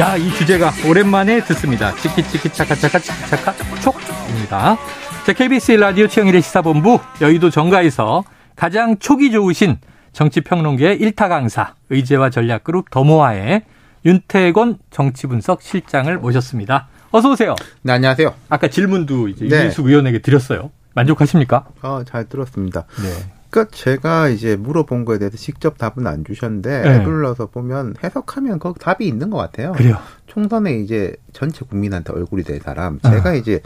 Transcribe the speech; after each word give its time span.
야, 0.00 0.16
이 0.16 0.28
주제가 0.32 0.72
오랜만에 0.88 1.40
듣습니다. 1.44 1.94
치키치키 1.94 2.48
차카차카 2.48 2.98
치키차카 2.98 3.54
촉입니다. 3.80 4.76
자, 5.24 5.32
KBS 5.32 5.72
라디오 5.72 6.08
최영일의 6.08 6.42
시사본부 6.42 6.98
여의도 7.20 7.50
정가에서 7.50 8.24
가장 8.56 8.98
촉이 8.98 9.30
좋으신 9.30 9.78
정치평론계의 10.12 10.96
일타 10.96 11.28
강사 11.28 11.74
의제와 11.90 12.30
전략그룹 12.30 12.90
더모아의 12.90 13.62
윤태곤 14.04 14.78
정치분석 14.90 15.62
실장을 15.62 16.18
모셨습니다. 16.18 16.88
어서 17.12 17.30
오세요. 17.30 17.54
네, 17.82 17.92
안녕하세요. 17.92 18.34
아까 18.48 18.66
질문도 18.66 19.28
이제 19.28 19.46
네. 19.46 19.64
윤수 19.66 19.82
의원에게 19.82 20.18
드렸어요. 20.22 20.72
만족하십니까? 20.94 21.66
어, 21.82 22.02
잘 22.04 22.28
들었습니다. 22.28 22.84
네. 23.00 23.32
그러니까 23.54 23.66
제가 23.72 24.28
이제 24.30 24.56
물어본 24.56 25.04
거에 25.04 25.18
대해서 25.18 25.36
직접 25.36 25.78
답은 25.78 26.08
안 26.08 26.24
주셨는데 26.24 26.82
네. 26.82 26.94
애둘러서 26.96 27.46
보면 27.46 27.94
해석하면 28.02 28.58
거기 28.58 28.80
답이 28.80 29.06
있는 29.06 29.30
것 29.30 29.38
같아요. 29.38 29.72
그래요. 29.72 29.96
총선에 30.26 30.74
이제 30.80 31.14
전체 31.32 31.64
국민한테 31.64 32.12
얼굴이 32.12 32.42
될 32.42 32.58
사람, 32.60 32.98
제가 33.00 33.30
어. 33.30 33.34
이제 33.36 33.60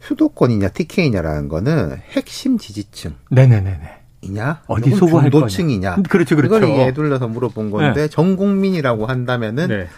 수도권이냐 0.00 0.68
TK냐라는 0.68 1.48
거는 1.48 1.96
핵심 2.12 2.56
지지층. 2.56 3.14
네네네네. 3.30 3.98
이냐 4.24 4.62
어디 4.68 4.90
소구할 4.94 5.28
중도층이냐 5.32 5.96
그렇죠 6.08 6.36
그렇죠 6.36 6.58
이걸 6.58 6.62
애둘러서 6.86 7.26
물어본 7.26 7.72
건데 7.72 8.02
네. 8.02 8.08
전 8.08 8.36
국민이라고 8.36 9.06
한다면은 9.06 9.66
네. 9.66 9.88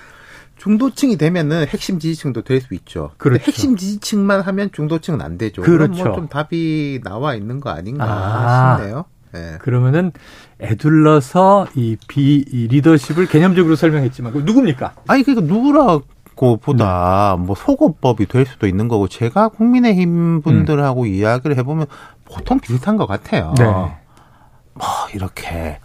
중도층이 0.57 1.19
되면은 1.19 1.67
핵심 1.69 1.99
지지층도 1.99 2.41
될 2.41 2.63
수 2.63 2.73
있죠. 2.73 3.11
그렇죠. 3.19 3.45
핵심 3.45 3.77
지지층만 3.77 4.41
하면 4.41 4.71
중도층은 4.73 5.21
안 5.21 5.37
되죠. 5.37 5.61
그렇죠. 5.61 5.93
그럼 5.93 6.07
뭐 6.07 6.15
좀 6.17 6.29
답이 6.29 7.01
나와 7.05 7.35
있는 7.35 7.61
거 7.61 7.69
아닌가 7.69 8.05
아, 8.07 8.79
싶네요. 8.79 9.05
네. 9.35 9.59
그러면은 9.59 10.13
애둘러서 10.61 11.67
이 11.75 11.97
비 12.09 12.45
리더십을 12.71 13.27
개념적으로 13.27 13.75
설명했지만 13.77 14.33
그 14.33 14.39
누굽니까? 14.39 14.93
아니 15.09 15.23
그러니까 15.25 15.53
누구라고 15.53 16.57
보다 16.59 17.37
네. 17.39 17.45
뭐 17.45 17.55
속어법이 17.57 18.27
될 18.27 18.47
수도 18.47 18.67
있는 18.67 18.87
거고 18.89 19.09
제가 19.09 19.49
국민의힘 19.49 20.41
분들하고 20.43 21.03
음. 21.03 21.07
이야기를 21.09 21.57
해보면 21.59 21.87
보통 22.25 22.61
비슷한 22.61 22.97
것 22.97 23.07
같아요. 23.07 23.55
네. 23.59 23.65
뭐 23.65 24.87
이렇게 25.15 25.79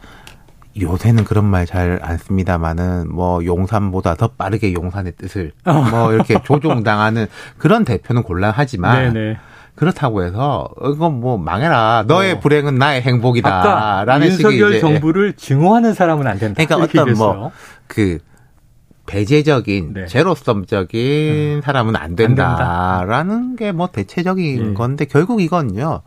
요새는 0.79 1.23
그런 1.25 1.45
말 1.45 1.65
잘 1.65 1.99
안 2.03 2.17
씁니다만은 2.17 3.13
뭐 3.13 3.43
용산보다 3.43 4.15
더 4.15 4.27
빠르게 4.29 4.73
용산의 4.73 5.13
뜻을 5.17 5.51
어. 5.65 5.73
뭐 5.89 6.13
이렇게 6.13 6.41
조종당하는 6.43 7.25
그런 7.57 7.83
대표는 7.83 8.23
곤란하지만 8.23 9.13
네네. 9.13 9.37
그렇다고 9.79 10.23
해서 10.23 10.69
이건 10.93 11.19
뭐 11.19 11.37
망해라 11.37 12.03
너의 12.07 12.33
어. 12.33 12.39
불행은 12.39 12.75
나의 12.75 13.01
행복이다 13.01 14.03
라는 14.05 14.27
윤석열 14.27 14.73
식의 14.73 14.81
정부를 14.81 15.33
증오하는 15.33 15.93
사람은 15.93 16.27
안 16.27 16.37
된다. 16.37 16.63
그러니까 16.65 16.99
어떤 17.01 17.13
뭐 17.13 17.51
그 17.87 18.19
배제적인 19.07 19.93
네. 19.93 20.05
제로섬적인 20.05 21.57
음. 21.57 21.61
사람은 21.63 21.95
안 21.95 22.15
된다라는 22.15 23.55
게 23.55 23.71
뭐 23.71 23.87
대체적인 23.87 24.69
예. 24.69 24.73
건데 24.73 25.05
결국 25.05 25.41
이건요. 25.41 26.01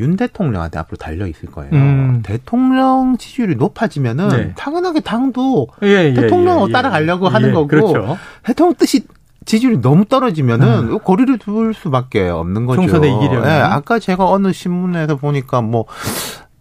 윤 0.00 0.16
대통령한테 0.16 0.78
앞으로 0.78 0.96
달려 0.96 1.26
있을 1.26 1.50
거예요. 1.50 1.70
음. 1.74 2.22
대통령 2.24 3.18
지지율이 3.18 3.56
높아지면은 3.56 4.28
네. 4.28 4.54
당연하게 4.56 5.00
당도 5.00 5.68
예, 5.82 5.86
예, 6.08 6.14
대통령 6.14 6.60
예, 6.60 6.64
예, 6.68 6.72
따라가려고 6.72 7.28
하는 7.28 7.50
예, 7.50 7.52
거고 7.52 7.66
그렇죠. 7.66 8.16
대통령 8.42 8.74
뜻이 8.76 9.04
지지율이 9.46 9.80
너무 9.80 10.04
떨어지면은 10.04 10.90
음. 10.92 10.98
거리를 10.98 11.38
둘 11.38 11.72
수밖에 11.74 12.28
없는 12.28 12.66
거죠. 12.66 12.82
총선에 12.82 13.08
이기려면. 13.08 13.46
예, 13.48 13.52
아까 13.60 13.98
제가 13.98 14.28
어느 14.28 14.52
신문에서 14.52 15.16
보니까 15.16 15.60
뭐 15.62 15.86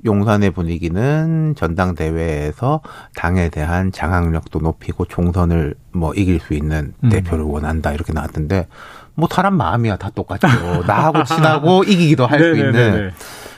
용산의 0.06 0.52
분위기는 0.52 1.56
전당대회에서 1.58 2.80
당에 3.16 3.50
대한 3.50 3.92
장악력도 3.92 4.60
높이고 4.60 5.06
총선을 5.06 5.76
뭐 5.92 6.14
이길 6.14 6.40
수 6.40 6.54
있는 6.54 6.94
음. 7.04 7.10
대표를 7.10 7.44
원한다 7.44 7.92
이렇게 7.92 8.14
나왔던데 8.14 8.68
뭐 9.16 9.28
사람 9.30 9.56
마음이야 9.56 9.98
다 9.98 10.10
똑같죠. 10.16 10.48
나하고 10.88 11.24
친하고 11.26 11.84
이기기도 11.84 12.26
할 12.26 12.40
수 12.40 12.56
있는 12.58 13.12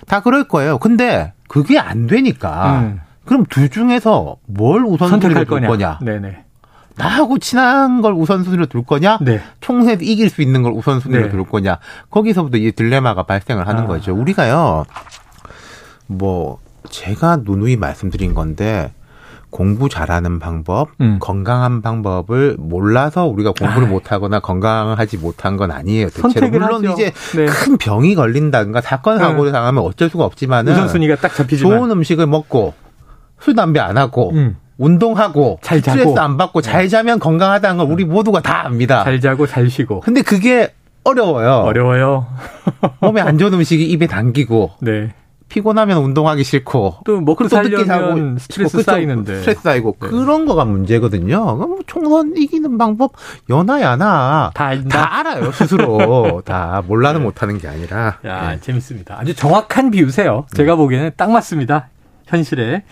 다 0.07 0.19
그럴 0.21 0.45
거예요. 0.45 0.79
근데 0.79 1.33
그게 1.47 1.77
안 1.77 2.07
되니까 2.07 2.79
음. 2.79 3.01
그럼 3.25 3.45
둘 3.47 3.69
중에서 3.69 4.37
뭘 4.47 4.83
우선순위로 4.83 5.45
둘 5.45 5.61
거냐? 5.61 5.99
네네. 6.01 6.45
나하고 6.95 7.39
친한 7.39 8.01
걸 8.01 8.13
우선순위로 8.13 8.67
둘 8.67 8.83
거냐? 8.83 9.19
네. 9.21 9.41
총선에서 9.59 10.03
이길 10.03 10.29
수 10.29 10.41
있는 10.41 10.61
걸 10.61 10.73
우선순위로 10.73 11.23
네. 11.23 11.29
둘 11.29 11.43
거냐? 11.45 11.79
거기서부터 12.09 12.57
이 12.57 12.71
딜레마가 12.71 13.23
발생을 13.23 13.67
하는 13.67 13.83
아. 13.83 13.87
거죠. 13.87 14.13
우리가요, 14.13 14.85
뭐, 16.07 16.59
제가 16.89 17.39
누누이 17.43 17.77
말씀드린 17.77 18.33
건데, 18.33 18.93
공부 19.51 19.89
잘하는 19.89 20.39
방법, 20.39 20.89
음. 21.01 21.17
건강한 21.19 21.81
방법을 21.81 22.55
몰라서 22.57 23.25
우리가 23.25 23.51
공부를 23.51 23.87
아. 23.87 23.91
못하거나 23.91 24.39
건강하지 24.39 25.17
못한 25.17 25.57
건 25.57 25.71
아니에요. 25.71 26.09
대체로 26.09 26.47
물론 26.49 26.75
하죠. 26.75 26.93
이제 26.93 27.11
네. 27.35 27.45
큰 27.45 27.77
병이 27.77 28.15
걸린다든가 28.15 28.79
사건 28.79 29.19
사고를 29.19 29.51
네. 29.51 29.51
당하면 29.51 29.83
어쩔 29.83 30.09
수가 30.09 30.23
없지만은 30.23 30.71
우선순위가 30.71 31.17
딱 31.17 31.35
잡히지만 31.35 31.77
좋은 31.77 31.91
음식을 31.91 32.27
먹고 32.27 32.73
술 33.41 33.53
담배 33.55 33.81
안 33.81 33.97
하고 33.97 34.31
음. 34.31 34.55
운동하고 34.81 35.59
잘 35.61 35.81
자고 35.81 35.99
스트레스 35.99 36.19
안 36.19 36.37
받고 36.37 36.61
잘 36.61 36.83
네. 36.83 36.87
자면 36.89 37.19
건강하다는 37.19 37.77
걸 37.77 37.91
우리 37.91 38.03
모두가 38.03 38.41
다 38.41 38.65
압니다. 38.65 39.03
잘 39.03 39.21
자고 39.21 39.45
잘 39.45 39.69
쉬고. 39.69 39.99
근데 39.99 40.23
그게 40.23 40.73
어려워요. 41.03 41.63
어려워요. 41.65 42.25
몸에 42.99 43.21
안 43.21 43.37
좋은 43.37 43.53
음식이 43.53 43.85
입에 43.85 44.07
당기고. 44.07 44.71
네. 44.81 45.13
피곤하면 45.49 45.97
운동하기 45.97 46.45
싫고 46.45 46.99
또 47.05 47.19
먹고 47.19 47.49
살려면 47.49 48.37
스트레스 48.39 48.77
뭐 48.77 48.83
쌓이는데 48.83 49.39
스트레스 49.39 49.61
쌓이고 49.61 49.97
네. 49.99 50.07
그런 50.07 50.45
거가 50.45 50.63
문제거든요. 50.63 51.57
그럼 51.57 51.69
뭐 51.71 51.79
총선 51.87 52.37
이기는 52.37 52.77
방법 52.77 53.11
연하야나 53.49 54.51
다, 54.53 54.81
다 54.87 55.19
알아요 55.19 55.51
스스로 55.51 56.41
다 56.45 56.81
몰라는 56.87 57.19
네. 57.19 57.25
못하는 57.25 57.57
게 57.57 57.67
아니라. 57.67 58.19
야 58.25 58.51
네. 58.51 58.61
재밌습니다. 58.61 59.17
아주 59.19 59.35
정확한 59.35 59.91
비유세요. 59.91 60.45
제가 60.55 60.75
보기에는 60.77 61.11
딱 61.17 61.29
맞습니다. 61.29 61.89
현실에. 62.27 62.83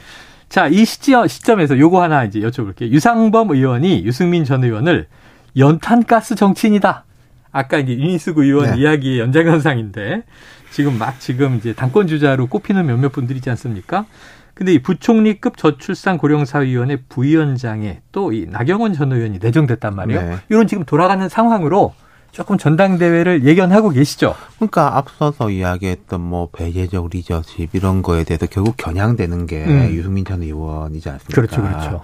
자, 0.50 0.68
이 0.68 0.84
시점, 0.84 1.28
시점에서 1.28 1.78
요거 1.78 2.02
하나 2.02 2.24
이제 2.24 2.40
여쭤볼게요. 2.40 2.90
유상범 2.90 3.52
의원이 3.52 4.04
유승민 4.06 4.44
전 4.46 4.64
의원을 4.64 5.08
연탄가스 5.56 6.36
정치인이다. 6.36 7.06
아까 7.52 7.78
이제 7.78 7.94
윤희숙 7.94 8.40
의원 8.40 8.72
네. 8.72 8.82
이야기의 8.82 9.20
연장선상인데 9.20 10.24
지금 10.72 10.98
막 10.98 11.20
지금 11.20 11.56
이제 11.56 11.74
당권 11.74 12.08
주자로 12.08 12.48
꼽히는 12.48 12.86
몇몇 12.86 13.12
분들이 13.12 13.38
있지 13.38 13.50
않습니까? 13.52 14.06
근데 14.54 14.74
이 14.74 14.80
부총리급 14.82 15.58
저출산 15.58 16.18
고령사위원회 16.18 16.98
부위원장에 17.08 18.02
또 18.12 18.32
이 18.34 18.46
나경원 18.50 18.94
전 18.94 19.12
의원이 19.14 19.40
내정됐단 19.42 19.96
말이에요. 19.96 20.22
네. 20.22 20.36
이런 20.50 20.68
지금 20.68 20.84
돌아가는 20.84 21.28
상황으로 21.30 21.94
조금 22.32 22.58
전당대회를 22.58 23.44
예견하고 23.46 23.90
계시죠? 23.90 24.36
그러니까 24.56 24.98
앞서서 24.98 25.50
이야기했던 25.50 26.22
뭐 26.22 26.50
배제적 26.52 27.10
리더십 27.10 27.70
이런 27.74 28.02
거에 28.02 28.24
대해서 28.24 28.46
결국 28.46 28.78
겨냥되는 28.78 29.46
게 29.48 29.66
음. 29.66 29.92
유승민 29.92 30.26
전 30.26 30.42
의원이지 30.44 31.10
않습니까? 31.10 31.34
그렇죠, 31.42 31.62
그렇죠. 31.62 32.02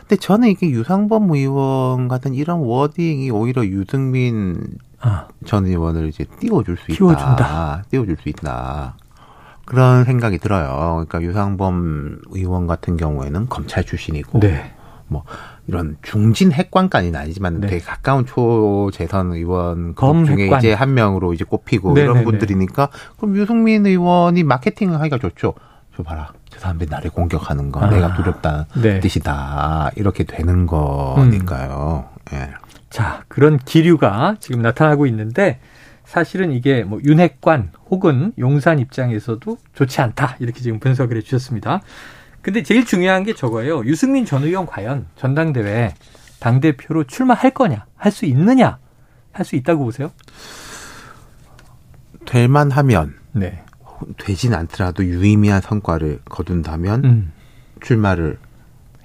근데 0.00 0.16
저는 0.16 0.48
이게 0.48 0.70
유상범 0.70 1.30
의원 1.30 2.08
같은 2.08 2.34
이런 2.34 2.60
워딩이 2.60 3.30
오히려 3.30 3.64
유승민 3.64 4.78
아. 5.00 5.28
전 5.44 5.66
의원을 5.66 6.08
이제 6.08 6.24
띄워줄 6.40 6.76
수 6.76 6.86
띄워준다. 6.88 7.32
있다. 7.34 7.84
띄워줄 7.90 8.16
수 8.22 8.28
있다. 8.28 8.96
그런 9.64 10.04
생각이 10.04 10.38
들어요. 10.38 11.04
그러니까 11.06 11.22
유상범 11.22 12.22
의원 12.30 12.66
같은 12.66 12.96
경우에는 12.96 13.48
검찰 13.48 13.84
출신이고, 13.84 14.40
네. 14.40 14.74
뭐 15.10 15.24
이런 15.66 15.96
중진 16.02 16.52
핵관까지는 16.52 17.18
아니지만 17.18 17.60
네. 17.60 17.66
되게 17.66 17.84
가까운 17.84 18.24
초재선 18.24 19.32
의원 19.32 19.94
중에 20.24 20.44
핵관. 20.44 20.60
이제 20.60 20.72
한 20.72 20.94
명으로 20.94 21.34
이제 21.34 21.44
꼽히고 21.44 21.88
네네네. 21.94 22.04
이런 22.04 22.14
네, 22.14 22.20
네. 22.20 22.24
분들이니까 22.24 22.88
그럼 23.18 23.36
유승민 23.36 23.84
의원이 23.84 24.44
마케팅을 24.44 24.98
하기가 25.00 25.18
좋죠. 25.18 25.54
저 25.96 26.02
봐라. 26.02 26.32
저 26.48 26.60
사람들이 26.60 26.88
나를 26.88 27.10
공격하는 27.10 27.72
거 27.72 27.80
아. 27.80 27.90
내가 27.90 28.14
두렵다는 28.14 28.64
네. 28.80 29.00
뜻이다. 29.00 29.90
이렇게 29.96 30.24
되는 30.24 30.66
거니까요. 30.66 32.08
음. 32.32 32.36
예. 32.36 32.50
자, 32.88 33.24
그런 33.28 33.58
기류가 33.58 34.36
지금 34.40 34.62
나타나고 34.62 35.06
있는데 35.06 35.58
사실은 36.04 36.52
이게 36.52 36.82
뭐 36.82 37.00
윤핵관 37.04 37.70
혹은 37.90 38.32
용산 38.38 38.78
입장에서도 38.78 39.56
좋지 39.74 40.00
않다. 40.00 40.36
이렇게 40.40 40.60
지금 40.60 40.80
분석을 40.80 41.16
해 41.16 41.20
주셨습니다. 41.20 41.82
근데 42.42 42.62
제일 42.62 42.84
중요한 42.86 43.22
게 43.24 43.34
저거예요. 43.34 43.84
유승민 43.84 44.24
전 44.24 44.42
의원 44.44 44.66
과연 44.66 45.06
전당대회 45.16 45.94
당대표로 46.40 47.04
출마할 47.04 47.50
거냐? 47.52 47.84
할 47.96 48.12
수 48.12 48.24
있느냐? 48.26 48.78
할 49.32 49.44
수 49.44 49.56
있다고 49.56 49.84
보세요? 49.84 50.10
될만 52.26 52.70
하면. 52.70 53.14
네. 53.32 53.62
되진 54.18 54.54
않더라도 54.54 55.04
유의미한 55.04 55.60
성과를 55.60 56.20
거둔다면 56.24 57.04
음. 57.04 57.32
출마를 57.82 58.38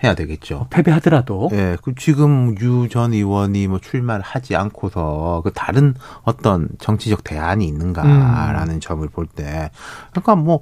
해야 0.04 0.14
되겠죠. 0.16 0.58
어, 0.58 0.68
패배하더라도. 0.70 1.50
예, 1.52 1.56
네, 1.56 1.78
그 1.82 1.94
지금 1.96 2.56
유 2.60 2.88
전 2.90 3.14
의원이 3.14 3.68
뭐 3.68 3.80
출마를 3.80 4.24
하지 4.24 4.56
않고서 4.56 5.42
그 5.44 5.52
다른 5.52 5.94
어떤 6.24 6.70
정치적 6.80 7.24
대안이 7.26 7.66
있는가라는 7.68 8.76
음. 8.76 8.80
점을 8.80 9.06
볼 9.10 9.26
때, 9.26 9.70
그러니까 10.12 10.36
뭐 10.36 10.60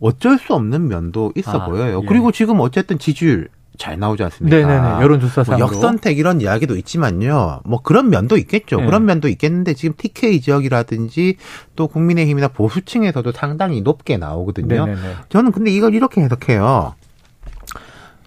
어쩔 0.00 0.38
수 0.38 0.54
없는 0.54 0.88
면도 0.88 1.32
있어 1.36 1.58
아, 1.58 1.66
보여요. 1.66 2.00
예. 2.02 2.06
그리고 2.06 2.32
지금 2.32 2.60
어쨌든 2.60 2.98
지지율 2.98 3.48
잘 3.76 3.98
나오지 3.98 4.22
않습니까? 4.22 4.56
네네네. 4.56 5.02
여론조사상 5.02 5.58
뭐 5.58 5.66
역선택 5.66 6.18
이런 6.18 6.40
이야기도 6.40 6.76
있지만요. 6.76 7.60
뭐 7.64 7.80
그런 7.82 8.08
면도 8.08 8.36
있겠죠. 8.36 8.76
네. 8.76 8.86
그런 8.86 9.04
면도 9.04 9.28
있겠는데 9.28 9.74
지금 9.74 9.94
TK 9.96 10.40
지역이라든지 10.40 11.36
또 11.74 11.88
국민의힘이나 11.88 12.48
보수층에서도 12.48 13.32
상당히 13.32 13.80
높게 13.80 14.16
나오거든요. 14.16 14.86
네네네. 14.86 15.14
저는 15.28 15.52
근데 15.52 15.72
이걸 15.72 15.94
이렇게 15.94 16.20
해석해요. 16.20 16.94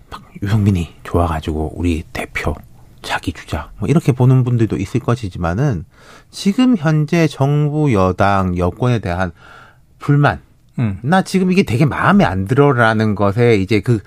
막 0.09 0.23
유승민이 0.41 0.95
좋아가지고 1.03 1.73
우리 1.75 2.03
대표 2.11 2.53
자기 3.01 3.31
주자 3.31 3.71
뭐 3.79 3.87
이렇게 3.87 4.11
보는 4.11 4.43
분들도 4.43 4.75
있을 4.75 4.99
것이지만은 4.99 5.85
지금 6.29 6.75
현재 6.75 7.27
정부 7.27 7.93
여당 7.93 8.57
여권에 8.57 8.99
대한 8.99 9.31
불만 9.97 10.41
음. 10.79 10.99
나 11.01 11.21
지금 11.21 11.51
이게 11.51 11.63
되게 11.63 11.85
마음에 11.85 12.23
안 12.23 12.45
들어라는 12.45 13.15
것에 13.15 13.55
이제 13.57 13.79
그 13.81 13.99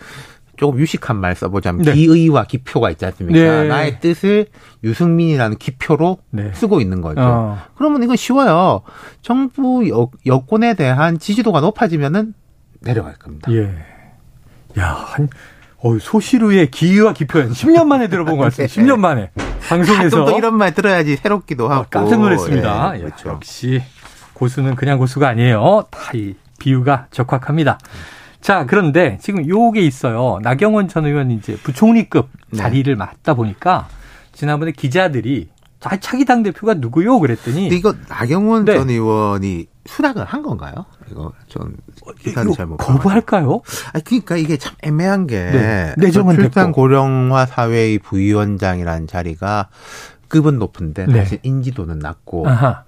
조금 0.57 0.79
유식한 0.79 1.17
말 1.17 1.35
써보자면 1.35 1.87
네. 1.87 1.95
기의와 1.95 2.45
기표가 2.45 2.91
있지 2.91 3.07
않습니까? 3.07 3.39
네. 3.39 3.69
나의 3.69 4.01
뜻을 4.01 4.47
유승민이라는 4.85 5.57
기표로 5.57 6.19
네. 6.31 6.51
쓰고 6.53 6.83
있는 6.83 7.01
거죠. 7.01 7.23
어. 7.23 7.59
그러면 7.77 8.03
이건 8.03 8.17
쉬워요. 8.17 8.83
정부 9.23 9.89
여, 9.89 10.11
여권에 10.27 10.75
대한 10.75 11.19
지지도가 11.19 11.63
높아지면은 11.63 12.35
내려갈 12.83 13.15
겁니다. 13.15 13.51
예. 13.53 13.71
야, 14.79 14.87
한, 14.93 15.29
어, 15.79 15.99
소시루의 15.99 16.71
기의와 16.71 17.15
기표는 17.15 17.53
10년 17.53 17.87
만에 17.87 18.09
들어본 18.09 18.37
것 18.37 18.45
같습니다. 18.45 18.75
10년 18.81 18.99
만에. 18.99 19.31
방송에서. 19.67 20.25
또, 20.25 20.33
또 20.33 20.39
이런 20.39 20.57
말 20.59 20.75
들어야지 20.75 21.17
새롭기도 21.17 21.71
하고. 21.71 21.83
아, 21.83 21.87
깜짝 21.89 22.21
놀랐습니다. 22.21 22.93
예, 22.97 23.01
야, 23.01 23.05
그렇죠. 23.05 23.31
역시 23.31 23.83
고수는 24.35 24.75
그냥 24.77 24.99
고수가 24.99 25.27
아니에요. 25.27 25.87
다이 25.91 26.35
비유가 26.65 27.09
적확합니다. 27.11 27.79
자, 28.41 28.65
그런데 28.67 29.19
지금 29.21 29.47
요게 29.49 29.81
있어요. 29.81 30.39
나경원 30.43 30.87
전 30.87 31.05
의원이 31.07 31.35
이제 31.35 31.57
부총리급 31.57 32.29
네. 32.53 32.59
자리를 32.59 32.95
맡다 32.95 33.35
보니까 33.35 33.89
지난번에 34.33 34.71
기자들이 34.71 35.49
자, 35.81 35.99
차기 35.99 36.25
당 36.25 36.43
대표가 36.43 36.75
누구요? 36.75 37.19
그랬더니 37.19 37.69
이거 37.69 37.95
나경원 38.09 38.67
네. 38.67 38.75
전 38.77 38.89
의원이 38.91 39.67
수락을 39.87 40.25
한 40.25 40.43
건가요? 40.43 40.85
이거 41.11 41.33
전 41.49 41.75
기사를 42.21 42.53
잘못 42.53 42.77
거부할까요? 42.77 43.63
아니 43.93 44.05
그러니까 44.05 44.37
이게 44.37 44.57
참 44.59 44.75
애매한 44.83 45.27
게 45.27 45.37
네. 45.51 45.95
내정은 45.97 46.37
출산 46.37 46.67
됐고. 46.67 46.83
고령화 46.83 47.47
사회의 47.47 47.99
부위원장이라는 47.99 49.07
자리가 49.07 49.69
급은 50.29 50.59
높은데 50.59 51.07
네. 51.07 51.21
사실 51.21 51.39
인지도는 51.43 51.99
낮고 51.99 52.47
아하. 52.49 52.85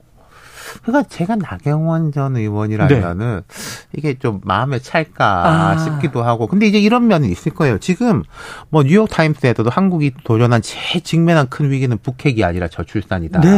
그러니까 0.82 1.08
제가 1.08 1.36
나경원 1.36 2.12
전 2.12 2.36
의원이라면은 2.36 3.42
이게 3.94 4.18
좀 4.18 4.40
마음에 4.44 4.78
찰까 4.78 5.42
네. 5.42 5.48
아. 5.48 5.78
싶기도 5.78 6.22
하고 6.22 6.46
근데 6.46 6.66
이제 6.66 6.78
이런 6.80 7.06
면이 7.06 7.28
있을 7.28 7.52
거예요. 7.52 7.78
지금 7.78 8.22
뭐 8.70 8.82
뉴욕 8.82 9.08
타임스에서도 9.08 9.68
한국이 9.68 10.12
도전한 10.24 10.62
제일 10.62 11.02
직면한 11.04 11.48
큰 11.48 11.70
위기는 11.70 11.96
북핵이 11.98 12.42
아니라 12.44 12.68
저출산이다라고 12.68 13.48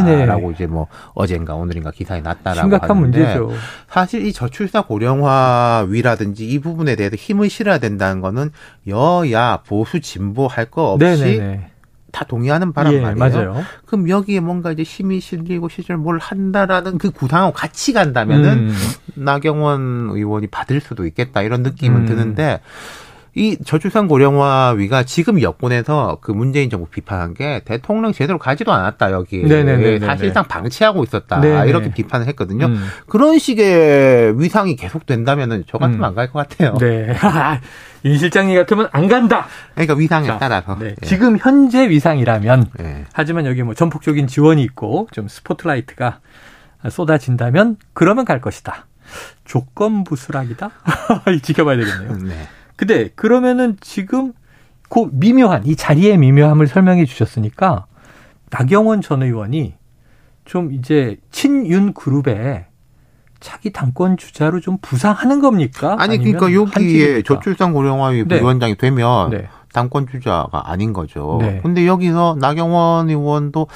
네네. 0.41 0.51
이제 0.53 0.67
뭐 0.67 0.87
어젠가 1.13 1.55
오늘인가 1.55 1.91
기사에 1.91 2.21
났다라고 2.21 2.61
심각한 2.61 2.97
하는데 2.97 3.17
문제죠. 3.19 3.51
사실 3.89 4.25
이 4.25 4.33
저출산 4.33 4.83
고령화 4.83 5.85
위라든지 5.89 6.45
이 6.47 6.59
부분에 6.59 6.95
대해서 6.95 7.15
힘을 7.15 7.49
실어야 7.49 7.77
된다는 7.77 8.21
거는 8.21 8.51
여야 8.87 9.61
보수 9.65 10.01
진보 10.01 10.47
할 10.47 10.65
거 10.65 10.93
없이 10.93 11.05
네네네. 11.05 11.67
다 12.15 12.23
동의하는 12.23 12.71
바람 12.71 12.93
예, 12.93 13.01
말이에요. 13.01 13.17
맞아요. 13.19 13.63
그럼 13.85 14.07
여기에 14.07 14.39
뭔가 14.39 14.71
이제 14.71 14.83
힘이 14.83 15.19
실리고 15.19 15.67
시절 15.67 15.97
뭘 15.97 16.17
한다라는 16.17 16.97
그 16.97 17.11
구상하고 17.11 17.51
같이 17.51 17.91
간다면은 17.91 18.69
음. 18.69 18.75
나경원 19.15 20.11
의원이 20.11 20.47
받을 20.47 20.79
수도 20.79 21.05
있겠다 21.05 21.41
이런 21.41 21.61
느낌은 21.61 22.01
음. 22.01 22.05
드는데 22.05 22.61
이 23.37 23.57
저출산 23.65 24.07
고령화위가 24.07 25.03
지금 25.03 25.41
여권에서 25.41 26.19
그 26.21 26.31
문재인 26.31 26.69
정부 26.69 26.87
비판한 26.87 27.33
게 27.33 27.61
대통령 27.65 28.13
제대로 28.13 28.39
가지도 28.39 28.71
않았다 28.71 29.11
여기 29.11 29.43
네네네네네. 29.43 30.05
사실상 30.05 30.45
방치하고 30.45 31.03
있었다 31.03 31.41
네네. 31.41 31.67
이렇게 31.67 31.91
비판을 31.91 32.27
했거든요. 32.27 32.67
음. 32.67 32.87
그런 33.07 33.37
식의 33.37 34.39
위상이 34.39 34.77
계속 34.77 35.05
된다면은 35.05 35.65
저 35.67 35.77
같으면 35.77 35.99
음. 35.99 36.03
안갈 36.05 36.31
것 36.31 36.47
같아요. 36.47 36.77
네. 36.79 37.13
이 38.03 38.17
실장님 38.17 38.55
같으면 38.55 38.87
안 38.93 39.09
간다. 39.09 39.47
그러니까 39.73 39.95
위상에 39.95 40.27
자, 40.27 40.37
따라서. 40.37 40.77
네. 40.79 40.95
예. 41.01 41.05
지금 41.05 41.37
현재 41.37 41.89
위상이라면 41.89 42.67
예. 42.79 43.05
하지만 43.11 43.45
여기 43.45 43.63
뭐 43.63 43.73
전폭적인 43.73 44.27
지원이 44.27 44.63
있고 44.63 45.09
좀 45.11 45.27
스포트라이트가 45.27 46.19
쏟아진다면 46.89 47.75
그러면 47.93 48.23
갈 48.23 48.39
것이다. 48.39 48.85
조건부 49.43 50.15
수락이다? 50.15 50.71
지켜봐야 51.43 51.75
되겠네요. 51.77 52.17
네. 52.23 52.47
근데 52.75 53.09
그러면은 53.15 53.77
지금 53.81 54.33
그 54.89 55.09
미묘한 55.11 55.65
이 55.65 55.75
자리의 55.75 56.17
미묘함을 56.17 56.67
설명해 56.67 57.05
주셨으니까 57.05 57.85
나경원 58.49 59.01
전 59.01 59.23
의원이 59.23 59.73
좀 60.45 60.71
이제 60.73 61.17
친윤 61.31 61.93
그룹에 61.93 62.67
차기 63.39 63.71
당권 63.71 64.17
주자로 64.17 64.59
좀 64.59 64.77
부상하는 64.81 65.39
겁니까? 65.41 65.95
아니 65.99 66.17
그러니까 66.17 66.51
여기에? 66.53 67.23
저출산 67.23 67.73
고령화위 67.73 68.25
네. 68.27 68.37
부위원장이 68.39 68.75
되면 68.75 69.29
네. 69.31 69.47
당권 69.73 70.07
주자가 70.07 70.69
아닌 70.71 70.93
거죠. 70.93 71.37
네. 71.41 71.59
근데 71.61 71.85
여기서 71.85 72.37
나경원 72.39 73.09
의원도 73.09 73.67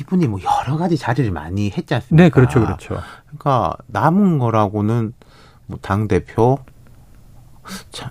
이분이 0.00 0.26
뭐 0.28 0.38
여러 0.42 0.76
가지 0.76 0.98
자리를 0.98 1.30
많이 1.30 1.70
했지 1.70 1.94
않습니까? 1.94 2.22
네, 2.24 2.28
그렇죠, 2.28 2.60
그렇죠. 2.60 3.00
그러니까 3.26 3.74
남은 3.86 4.38
거라고는 4.38 5.12
뭐 5.66 5.78
당 5.80 6.08
대표, 6.08 6.58
참, 7.90 8.10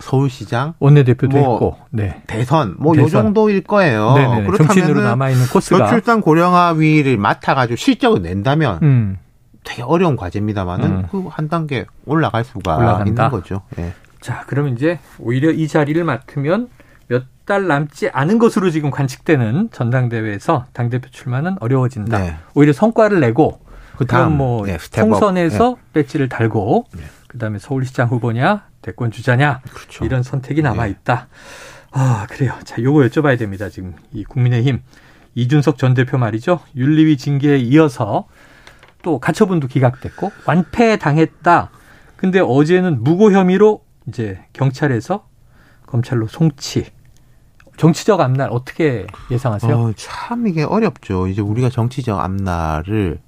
서울시장, 0.00 0.74
원내대표도 0.78 1.36
뭐, 1.38 1.54
있고, 1.56 1.76
네. 1.90 2.22
대선 2.26 2.76
뭐요 2.78 3.02
대선. 3.04 3.24
정도일 3.24 3.62
거예요. 3.62 4.14
네네. 4.14 4.28
정치인으로 4.28 4.52
그렇다면은 4.56 5.04
남아 5.04 5.30
있는 5.30 5.46
코스가. 5.46 5.86
저출산 5.86 6.20
고령화위를 6.20 7.16
맡아가지고 7.16 7.76
실적을 7.76 8.22
낸다면 8.22 8.78
음. 8.82 9.18
되게 9.64 9.82
어려운 9.82 10.16
과제입니다만은 10.16 10.86
음. 10.86 11.06
그한 11.10 11.48
단계 11.48 11.84
올라갈 12.06 12.44
수가 12.44 12.76
올라간다. 12.76 13.04
있는 13.26 13.30
거죠. 13.30 13.62
예. 13.78 13.92
자, 14.20 14.44
그러면 14.46 14.74
이제 14.74 14.98
오히려 15.18 15.50
이 15.50 15.68
자리를 15.68 16.02
맡으면 16.02 16.68
몇 17.08 17.24
달 17.46 17.66
남지 17.66 18.10
않은 18.12 18.38
것으로 18.38 18.70
지금 18.70 18.92
관측되는 18.92 19.70
전당대회에서 19.72 20.66
당대표 20.72 21.08
출마는 21.10 21.56
어려워진다. 21.58 22.18
네. 22.18 22.36
오히려 22.54 22.72
성과를 22.72 23.18
내고 23.18 23.58
그 23.96 24.06
그럼 24.06 24.06
다음 24.06 24.36
뭐 24.36 24.68
예, 24.68 24.78
step 24.78 24.95
up. 24.95 25.08
총선에서 25.10 25.76
배지를 25.92 26.28
달고 26.28 26.86
네. 26.96 27.02
그다음에 27.26 27.58
서울시장 27.58 28.06
후보냐 28.08 28.62
대권 28.82 29.10
주자냐 29.10 29.60
그렇죠. 29.72 30.04
이런 30.04 30.22
선택이 30.22 30.62
남아 30.62 30.86
있다. 30.86 31.28
아 31.90 32.26
그래요. 32.30 32.54
자 32.64 32.82
요거 32.82 33.00
여쭤봐야 33.00 33.38
됩니다. 33.38 33.68
지금 33.68 33.94
이 34.12 34.24
국민의힘 34.24 34.82
이준석 35.34 35.78
전 35.78 35.94
대표 35.94 36.18
말이죠. 36.18 36.60
윤리위 36.76 37.16
징계에 37.16 37.58
이어서 37.58 38.26
또 39.02 39.18
가처분도 39.18 39.68
기각됐고 39.68 40.32
완패 40.46 40.98
당했다. 40.98 41.70
근데 42.16 42.40
어제는 42.40 43.02
무고 43.02 43.32
혐의로 43.32 43.84
이제 44.06 44.40
경찰에서 44.52 45.26
검찰로 45.86 46.26
송치. 46.26 46.86
정치적 47.76 48.20
앞날 48.20 48.50
어떻게 48.50 49.06
예상하세요? 49.30 49.74
어, 49.74 49.92
참 49.96 50.46
이게 50.46 50.62
어렵죠. 50.64 51.28
이제 51.28 51.40
우리가 51.40 51.70
정치적 51.70 52.20
앞날을 52.20 53.20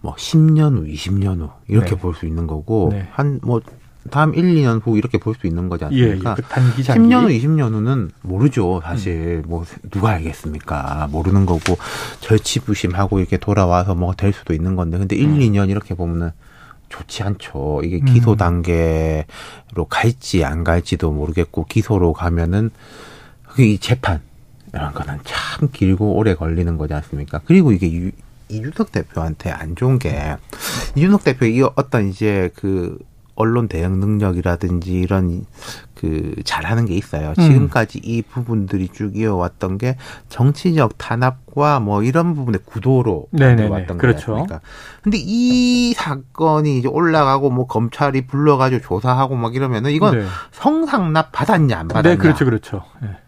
뭐 0.00 0.14
10년 0.14 0.78
후, 0.78 0.84
20년 0.86 1.40
후 1.40 1.50
이렇게 1.66 1.90
네. 1.90 1.96
볼수 1.96 2.24
있는 2.24 2.46
거고 2.46 2.88
네. 2.90 3.06
한뭐 3.12 3.60
다음 4.08 4.34
1, 4.34 4.42
2년 4.56 4.80
후 4.84 4.96
이렇게 4.98 5.18
볼 5.18 5.34
수 5.34 5.46
있는 5.46 5.68
거지 5.68 5.84
예, 5.92 5.96
예, 5.98 6.02
않습니까? 6.04 6.34
그 6.34 6.42
단기 6.42 6.82
장기. 6.82 7.08
10년 7.08 7.24
후, 7.24 7.28
20년 7.28 7.72
후는 7.74 8.10
모르죠. 8.22 8.80
사실 8.84 9.42
뭐 9.46 9.64
누가 9.90 10.10
알겠습니까? 10.10 11.08
모르는 11.12 11.46
거고 11.46 11.76
절치부심하고 12.20 13.18
이렇게 13.20 13.36
돌아와서 13.36 13.94
뭐가 13.94 14.14
될 14.16 14.32
수도 14.32 14.54
있는 14.54 14.76
건데 14.76 14.98
근데 14.98 15.16
1, 15.16 15.24
음. 15.28 15.38
2년 15.38 15.70
이렇게 15.70 15.94
보면은 15.94 16.30
좋지 16.88 17.22
않죠. 17.22 17.82
이게 17.84 18.00
기소 18.00 18.32
음. 18.32 18.36
단계로 18.36 19.84
갈지 19.88 20.44
안 20.44 20.64
갈지도 20.64 21.12
모르겠고 21.12 21.64
기소로 21.66 22.12
가면은 22.14 22.70
그이 23.48 23.78
재판 23.78 24.20
이런 24.72 24.92
거는 24.94 25.18
참 25.24 25.68
길고 25.72 26.14
오래 26.16 26.34
걸리는 26.34 26.76
거지 26.78 26.94
않습니까? 26.94 27.40
그리고 27.44 27.72
이게 27.72 27.92
유, 27.92 28.10
이준석 28.48 28.92
대표한테 28.92 29.50
안 29.50 29.76
좋은 29.76 29.98
게 29.98 30.36
이준석 30.96 31.24
대표 31.24 31.44
이 31.46 31.62
어떤 31.74 32.08
이제 32.08 32.50
그 32.54 32.98
언론 33.38 33.68
대응 33.68 34.00
능력이라든지 34.00 34.92
이런 34.92 35.46
그 35.94 36.34
잘하는 36.44 36.86
게 36.86 36.94
있어요. 36.94 37.34
음. 37.38 37.42
지금까지 37.42 38.00
이 38.02 38.22
부분들이 38.22 38.88
쭉 38.88 39.16
이어왔던 39.16 39.78
게 39.78 39.96
정치적 40.28 40.98
탄압과 40.98 41.78
뭐 41.78 42.02
이런 42.02 42.34
부분의 42.34 42.60
구도로 42.64 43.28
네네네. 43.30 43.68
왔던 43.68 43.98
그렇죠. 43.98 44.34
거니까. 44.34 44.60
근데 45.02 45.18
이 45.20 45.94
사건이 45.94 46.78
이제 46.78 46.88
올라가고 46.88 47.50
뭐 47.50 47.68
검찰이 47.68 48.26
불러가지고 48.26 48.82
조사하고 48.82 49.36
막 49.36 49.54
이러면은 49.54 49.92
이건 49.92 50.18
네. 50.18 50.26
성상납 50.50 51.30
받았냐 51.30 51.78
안 51.78 51.88
받았냐. 51.88 52.16
네, 52.16 52.18
그렇죠, 52.20 52.44
그렇죠. 52.44 52.82
예. 53.04 53.27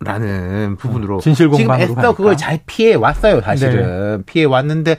라는 0.00 0.76
부분으로 0.76 1.20
진실 1.20 1.50
지금 1.50 1.74
애써 1.74 1.94
가니까. 1.94 2.14
그걸 2.14 2.36
잘 2.36 2.60
피해 2.66 2.94
왔어요 2.94 3.40
사실은 3.40 4.18
네. 4.18 4.22
피해 4.26 4.44
왔는데 4.44 4.98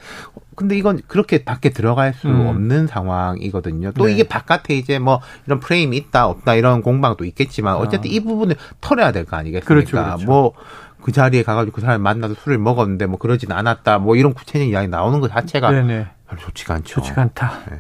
근데 0.55 0.77
이건 0.77 0.99
그렇게 1.07 1.45
밖에 1.45 1.69
들어갈 1.69 2.13
수 2.13 2.27
음. 2.27 2.47
없는 2.47 2.87
상황이거든요. 2.87 3.93
또 3.93 4.07
네. 4.07 4.11
이게 4.11 4.23
바깥에 4.23 4.75
이제 4.75 4.99
뭐 4.99 5.21
이런 5.47 5.61
프레임이 5.61 5.95
있다 5.95 6.27
없다 6.27 6.55
이런 6.55 6.81
공방도 6.81 7.23
있겠지만 7.23 7.77
어쨌든 7.77 8.09
아. 8.09 8.13
이 8.13 8.19
부분을 8.19 8.57
털어야 8.81 9.13
될 9.13 9.23
거 9.23 9.37
아니겠습니까? 9.37 9.67
그렇죠, 9.67 10.03
그렇죠. 10.03 10.25
뭐그 10.25 11.13
자리에 11.13 11.43
가가지고 11.43 11.75
그 11.75 11.79
사람 11.81 12.01
만나서 12.01 12.33
술을 12.33 12.57
먹었는데 12.57 13.05
뭐 13.05 13.17
그러진 13.19 13.53
않았다 13.53 13.99
뭐 13.99 14.17
이런 14.17 14.33
구체적인 14.33 14.67
이야기 14.67 14.89
나오는 14.89 15.21
것 15.21 15.29
자체가 15.31 15.71
네네. 15.71 16.07
별로 16.27 16.41
좋지가 16.41 16.73
않죠. 16.73 16.95
좋지가 16.95 17.21
않다. 17.21 17.53
네. 17.71 17.79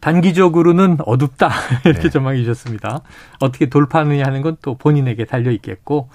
단기적으로는 0.00 0.98
어둡다 1.06 1.48
이렇게 1.86 2.02
네. 2.02 2.10
전망해 2.10 2.38
주셨습니다. 2.42 3.00
어떻게 3.40 3.70
돌파하느냐 3.70 4.24
하는 4.26 4.42
건 4.42 4.56
또 4.60 4.76
본인에게 4.76 5.24
달려 5.24 5.50
있겠고 5.50 6.10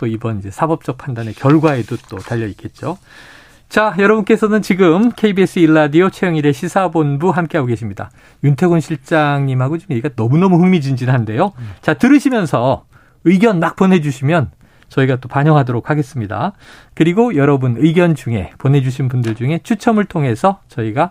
또 0.00 0.06
이번 0.06 0.38
이제 0.38 0.50
사법적 0.50 0.96
판단의 0.96 1.34
결과에도 1.34 1.98
또 2.08 2.16
달려 2.16 2.46
있겠죠. 2.46 2.96
자, 3.68 3.94
여러분께서는 3.98 4.62
지금 4.62 5.12
KBS 5.12 5.58
일라디오 5.58 6.08
최영일의 6.08 6.54
시사본부 6.54 7.28
함께하고 7.28 7.66
계십니다. 7.66 8.10
윤태곤 8.42 8.80
실장님하고 8.80 9.76
지금 9.76 9.94
얘기가 9.94 10.14
너무너무 10.16 10.56
흥미진진한데요. 10.56 11.52
자, 11.82 11.92
들으시면서 11.92 12.86
의견 13.24 13.60
막 13.60 13.76
보내주시면 13.76 14.50
저희가 14.88 15.16
또 15.16 15.28
반영하도록 15.28 15.90
하겠습니다. 15.90 16.52
그리고 16.94 17.36
여러분 17.36 17.76
의견 17.78 18.14
중에 18.14 18.52
보내주신 18.56 19.08
분들 19.08 19.34
중에 19.34 19.60
추첨을 19.62 20.06
통해서 20.06 20.60
저희가 20.68 21.10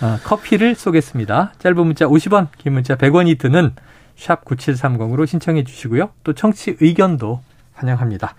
어, 0.00 0.18
커피를 0.24 0.74
쏘겠습니다. 0.74 1.52
짧은 1.58 1.76
문자 1.76 2.06
50원, 2.06 2.48
긴 2.56 2.72
문자 2.72 2.96
100원이 2.96 3.38
드는 3.38 3.74
샵 4.16 4.44
9730으로 4.46 5.26
신청해 5.26 5.64
주시고요. 5.64 6.08
또 6.24 6.32
청취 6.32 6.78
의견도 6.80 7.42
환영합니다. 7.92 8.34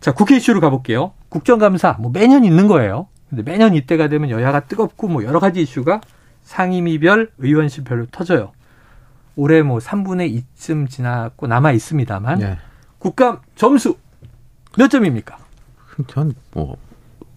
자, 0.00 0.12
국회 0.12 0.36
이슈로 0.36 0.60
가볼게요. 0.60 1.12
국정감사, 1.28 1.96
뭐 2.00 2.10
매년 2.10 2.44
있는 2.44 2.66
거예요. 2.66 3.06
근데 3.28 3.42
매년 3.42 3.74
이때가 3.74 4.08
되면 4.08 4.30
여야가 4.30 4.60
뜨겁고 4.60 5.08
뭐 5.08 5.22
여러 5.24 5.38
가지 5.38 5.62
이슈가 5.62 6.00
상임위별, 6.42 7.30
의원실별로 7.38 8.06
터져요. 8.06 8.52
올해 9.36 9.62
뭐 9.62 9.78
3분의 9.78 10.42
2쯤 10.58 10.90
지났고 10.90 11.46
남아 11.46 11.72
있습니다만 11.72 12.38
네. 12.40 12.58
국감 12.98 13.38
점수 13.54 13.96
몇 14.76 14.88
점입니까? 14.88 15.38
전 16.08 16.34
뭐 16.52 16.76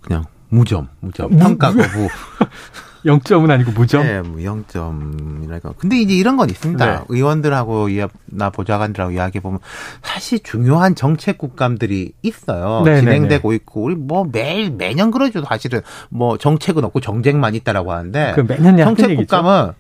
그냥 0.02 0.26
무점, 0.50 0.88
무점, 1.00 1.32
무- 1.32 1.38
평가 1.38 1.70
거부. 1.72 2.08
0점은 3.06 3.52
아니고 3.52 3.72
무점. 3.72 4.04
네, 4.04 4.22
뭐 4.22 4.38
0점이랄까. 4.40 5.76
근데 5.78 5.98
이제 6.00 6.14
이런 6.14 6.38
건 6.38 6.50
있습니다. 6.50 6.86
네. 6.86 7.00
의원들하고 7.10 7.88
나 8.26 8.50
보좌관들하고 8.50 9.12
이야기해 9.14 9.42
보면 9.42 9.60
사실 10.02 10.40
중요한 10.42 10.96
정책 10.96 11.38
국감들이 11.38 12.14
있어요. 12.22 12.84
네, 12.86 13.00
진행되고 13.00 13.54
있고 13.54 13.84
우리 13.84 13.96
뭐 13.96 14.26
매일 14.32 14.72
매년 14.72 15.12
그러죠. 15.12 15.44
사실은 15.44 15.82
뭐 16.10 16.38
정책은 16.38 16.84
없고 16.86 17.02
정쟁만 17.02 17.56
있다라고 17.56 17.92
하는데 17.92 18.34
그 18.36 18.42
매년 18.42 18.78
정책. 18.78 19.16
국감은 19.16 19.74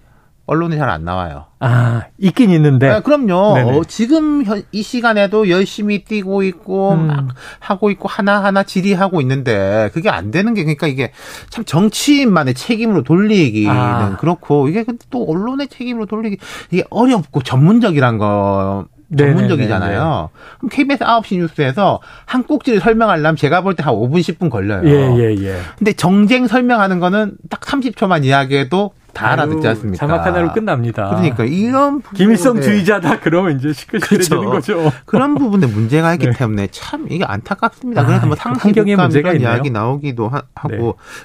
언론에 0.45 0.77
잘안 0.77 1.05
나와요. 1.05 1.45
아, 1.61 2.03
있긴 2.17 2.49
있는데. 2.49 2.89
네, 2.89 2.99
그럼요. 2.99 3.53
네네. 3.55 3.77
어, 3.77 3.83
지금 3.87 4.43
현- 4.43 4.63
이 4.73 4.81
시간에도 4.83 5.49
열심히 5.49 6.03
뛰고 6.03 6.43
있고 6.43 6.91
음. 6.95 7.07
막 7.07 7.27
하고 7.59 7.89
있고 7.91 8.09
하나하나 8.09 8.63
질의하고 8.63 9.21
있는데 9.21 9.89
그게 9.93 10.09
안 10.09 10.31
되는 10.31 10.53
게 10.53 10.63
그러니까 10.63 10.87
이게 10.87 11.13
참 11.49 11.63
정치인만의 11.63 12.55
책임으로 12.55 13.03
돌리기는 13.03 13.71
아. 13.73 14.17
그렇고 14.17 14.67
이게 14.67 14.83
근데 14.83 15.05
또 15.09 15.25
언론의 15.25 15.69
책임으로 15.69 16.07
돌리기 16.07 16.37
이게 16.71 16.83
어렵고 16.89 17.41
전문적이란 17.41 18.17
거 18.17 18.85
전문적이잖아요. 19.17 20.29
그럼 20.59 20.69
KBS 20.69 21.03
9시 21.03 21.37
뉴스에서 21.37 21.99
한 22.25 22.43
꼭지를 22.43 22.79
설명하려면 22.81 23.35
제가 23.37 23.61
볼 23.61 23.75
때 23.75 23.83
한 23.83 23.93
5분 23.93 24.15
10분 24.19 24.49
걸려요. 24.49 24.81
예, 24.85 25.17
예, 25.17 25.35
예. 25.45 25.57
근데 25.77 25.93
정쟁 25.93 26.47
설명하는 26.47 26.99
거는 26.99 27.37
딱 27.49 27.61
30초만 27.61 28.25
이야기해도 28.25 28.91
다 29.13 29.31
알아듣지 29.31 29.67
않습니까? 29.67 29.97
자막 30.07 30.25
하나로 30.25 30.53
끝납니다. 30.53 31.09
그러니까 31.09 31.45
이런 31.45 32.01
김일성주의자다 32.15 33.19
그러면 33.19 33.57
이제 33.57 33.71
시끌시끌해지는 33.71 34.49
그렇죠. 34.49 34.77
거죠. 34.83 34.91
그런 35.05 35.35
부분에 35.35 35.67
문제가 35.67 36.13
있기 36.13 36.25
네. 36.31 36.33
때문에 36.33 36.67
참 36.71 37.05
이게 37.09 37.23
안타깝습니다. 37.23 38.01
아, 38.01 38.05
그래서 38.05 38.25
뭐그 38.25 38.41
상시 38.41 38.61
환경에 38.61 38.93
국감 38.95 39.05
문제가. 39.09 39.33
이야기 39.33 39.69
나오기도 39.69 40.29
하, 40.29 40.41
고 40.41 40.67
네. 40.69 40.77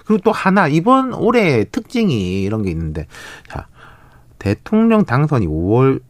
그리고 0.07 0.23
또 0.23 0.33
하나 0.33 0.69
이번 0.69 1.15
올해 1.15 1.65
특징이 1.65 2.43
이런 2.43 2.63
게 2.63 2.71
있는데 2.71 3.07
자 3.49 3.67
대통령 4.39 5.05
당선이 5.05 5.47
5월 5.47 6.01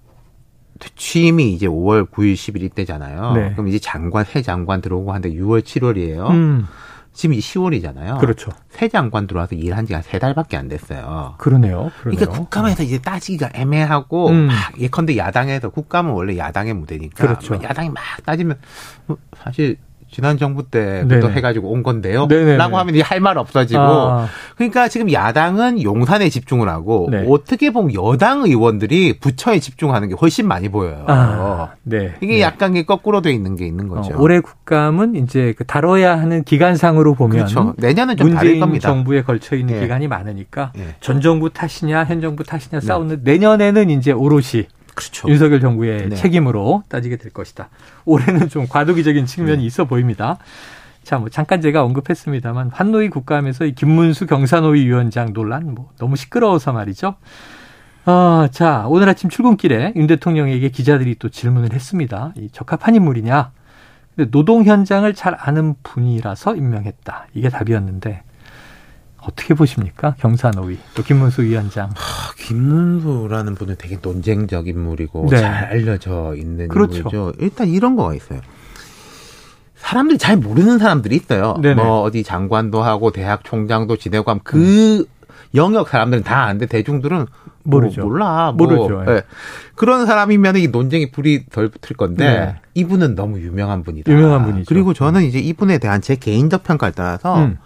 취임이 0.97 1.53
이제 1.53 1.67
5월 1.67 2.09
9일 2.11 2.35
10일 2.35 2.63
이때잖아요. 2.63 3.33
네. 3.35 3.53
그럼 3.53 3.69
이제 3.69 3.79
장관 3.79 4.25
새 4.25 4.43
장관 4.43 4.81
들어오고 4.81 5.13
한데 5.13 5.31
6월 5.33 5.63
7월이에요. 5.63 6.31
음, 6.31 6.67
지금 7.19 7.35
이제 7.35 7.59
10월이잖아요. 7.59 8.21
그렇죠. 8.21 8.53
새 8.69 8.87
장관 8.87 9.27
들어와서 9.27 9.57
일한 9.57 9.87
지가 9.87 10.03
세 10.03 10.21
달밖에 10.21 10.57
안 10.57 10.69
됐어요. 10.69 11.35
그러네요. 11.39 11.91
그러네요. 12.01 12.17
그러니까 12.17 12.27
국감에서 12.27 12.85
이제 12.85 13.01
따지기가 13.01 13.51
애매하고 13.55 14.29
음. 14.29 14.47
막 14.47 14.81
예컨대 14.81 15.17
야당에서 15.17 15.71
국감은 15.71 16.13
원래 16.13 16.39
야당의 16.39 16.75
무대니까 16.75 17.27
그렇죠. 17.27 17.55
막 17.55 17.65
야당이 17.65 17.91
막 17.91 18.05
따지면 18.25 18.57
뭐 19.07 19.19
사실 19.37 19.79
지난 20.11 20.39
정부 20.39 20.69
때부터 20.69 21.21
네네. 21.21 21.33
해가지고 21.35 21.71
온 21.71 21.83
건데요. 21.83 22.27
네네네. 22.27 22.57
라고 22.57 22.79
하면 22.79 23.01
할말 23.03 23.39
없어지고 23.39 23.81
아, 23.81 24.29
그러니까 24.57 24.89
지금 24.89 25.13
야당은 25.13 25.83
용산에 25.83 26.29
집중을 26.29 26.69
하고 26.69 27.09
네. 27.11 27.25
어떻게 27.29 27.71
보면 27.71 27.95
여당 27.95 28.43
의원들이 28.43 29.19
부처에 29.19 29.59
집중하는 29.59 30.09
게 30.09 30.15
훨씬 30.15 30.49
많이 30.49 30.69
보여요. 30.69 31.05
아, 31.09 31.71
네. 31.83 32.15
이게 32.21 32.35
네. 32.35 32.41
약간 32.41 32.75
게 32.75 32.85
거꾸로 32.85 33.21
돼 33.21 33.33
있는 33.33 33.57
게 33.57 33.67
있는 33.67 33.89
거죠. 33.89 34.15
어, 34.15 34.21
올해 34.21 34.41
국감은 34.41 35.15
이제 35.17 35.55
그 35.57 35.65
다뤄야 35.65 36.19
하는 36.19 36.45
기간상으로 36.45 37.15
보면 37.15 37.37
그렇죠. 37.37 37.75
내년은 37.77 38.17
좀 38.17 38.31
다를 38.31 38.51
문재인 38.51 38.61
겁니다. 38.61 38.89
정부에 38.89 39.23
걸쳐 39.23 39.57
있는 39.57 39.77
예. 39.77 39.81
기간이 39.81 40.09
많으니까 40.09 40.73
예. 40.79 40.95
전 41.01 41.21
정부 41.21 41.51
탓이냐 41.51 42.05
현 42.05 42.21
정부 42.21 42.45
탓이냐 42.45 42.81
네. 42.81 42.87
싸우는 42.87 43.21
내년에는 43.25 43.91
이제 43.91 44.13
오롯이 44.13 44.67
그렇죠. 44.99 45.29
윤석열 45.29 45.61
정부의 45.61 46.09
네. 46.09 46.17
책임으로 46.17 46.83
따지게 46.89 47.17
될 47.17 47.33
것이다. 47.33 47.69
올해는 48.05 48.49
좀 48.49 48.67
과도기적인 48.69 49.27
측면이 49.27 49.59
네. 49.59 49.67
있어 49.67 49.85
보입니다. 49.85 50.39
자, 51.05 51.19
뭐 51.19 51.29
잠깐 51.29 51.61
제가 51.61 51.85
언급했습니다만 51.85 52.71
환노위 52.73 53.09
국감에서 53.09 53.65
이 53.65 53.75
김문수 53.75 54.27
경사노위 54.27 54.85
위원장 54.87 55.33
논란 55.33 55.75
뭐 55.75 55.91
너무 55.99 56.17
시끄러워서 56.17 56.73
말이죠. 56.73 57.15
아, 58.05 58.49
자, 58.51 58.85
오늘 58.89 59.09
아침 59.09 59.31
출근길에 59.31 59.93
윤 59.97 60.07
대통령에게 60.07 60.71
기자들이 60.71 61.15
또 61.19 61.29
질문을 61.29 61.73
했습니다. 61.73 62.33
이 62.37 62.49
적합한 62.51 62.95
인물이냐? 62.95 63.53
근데 64.17 64.31
노동 64.31 64.65
현장을 64.65 65.13
잘 65.15 65.37
아는 65.39 65.75
분이라서 65.83 66.57
임명했다. 66.57 67.29
이게 67.35 67.49
답이었는데 67.49 68.23
어떻게 69.29 69.55
보십니까? 69.55 70.15
경사노위 70.19 70.79
또 70.95 71.03
김문수 71.03 71.43
위원장. 71.43 71.91
아, 71.91 72.33
김문수라는 72.39 73.55
분은 73.57 73.77
되게 73.79 73.99
논쟁적 74.01 74.69
인물이고 74.69 75.29
네. 75.31 75.37
잘 75.37 75.65
알려져 75.67 76.35
있는 76.37 76.69
그렇죠. 76.69 76.97
인물이죠. 76.97 77.33
일단 77.39 77.69
이런 77.69 77.95
거가 77.95 78.15
있어요. 78.15 78.41
사람들이 79.77 80.19
잘 80.19 80.37
모르는 80.37 80.79
사람들이 80.79 81.15
있어요. 81.15 81.57
네네. 81.61 81.75
뭐 81.75 82.01
어디 82.03 82.23
장관도 82.25 82.83
하고 82.83 83.11
대학 83.11 83.45
총장도 83.45 83.97
지내고 83.97 84.31
하면 84.31 84.41
그 84.45 85.07
영역 85.55 85.89
사람들은 85.89 86.25
다 86.25 86.45
아는데 86.45 86.67
대중들은 86.67 87.27
뭐 87.65 87.81
모르죠. 87.81 88.03
몰라. 88.03 88.53
뭐. 88.57 88.67
모르죠. 88.67 89.05
예. 89.09 89.17
예. 89.17 89.23
그런 89.75 90.07
사람이면 90.07 90.57
이 90.57 90.69
논쟁이 90.69 91.11
불이 91.11 91.47
덜 91.51 91.69
붙을 91.69 91.97
건데 91.97 92.25
네. 92.25 92.57
이분은 92.75 93.15
너무 93.15 93.41
유명한 93.41 93.83
분이다. 93.83 94.11
유명한 94.11 94.45
분이죠. 94.45 94.65
그리고 94.69 94.95
저는 94.95 95.23
이제 95.23 95.39
이분에 95.39 95.79
대한 95.79 96.01
제 96.01 96.17
개인적 96.17 96.65
평가를 96.65 96.95
따라서 96.95 97.45
음. 97.45 97.59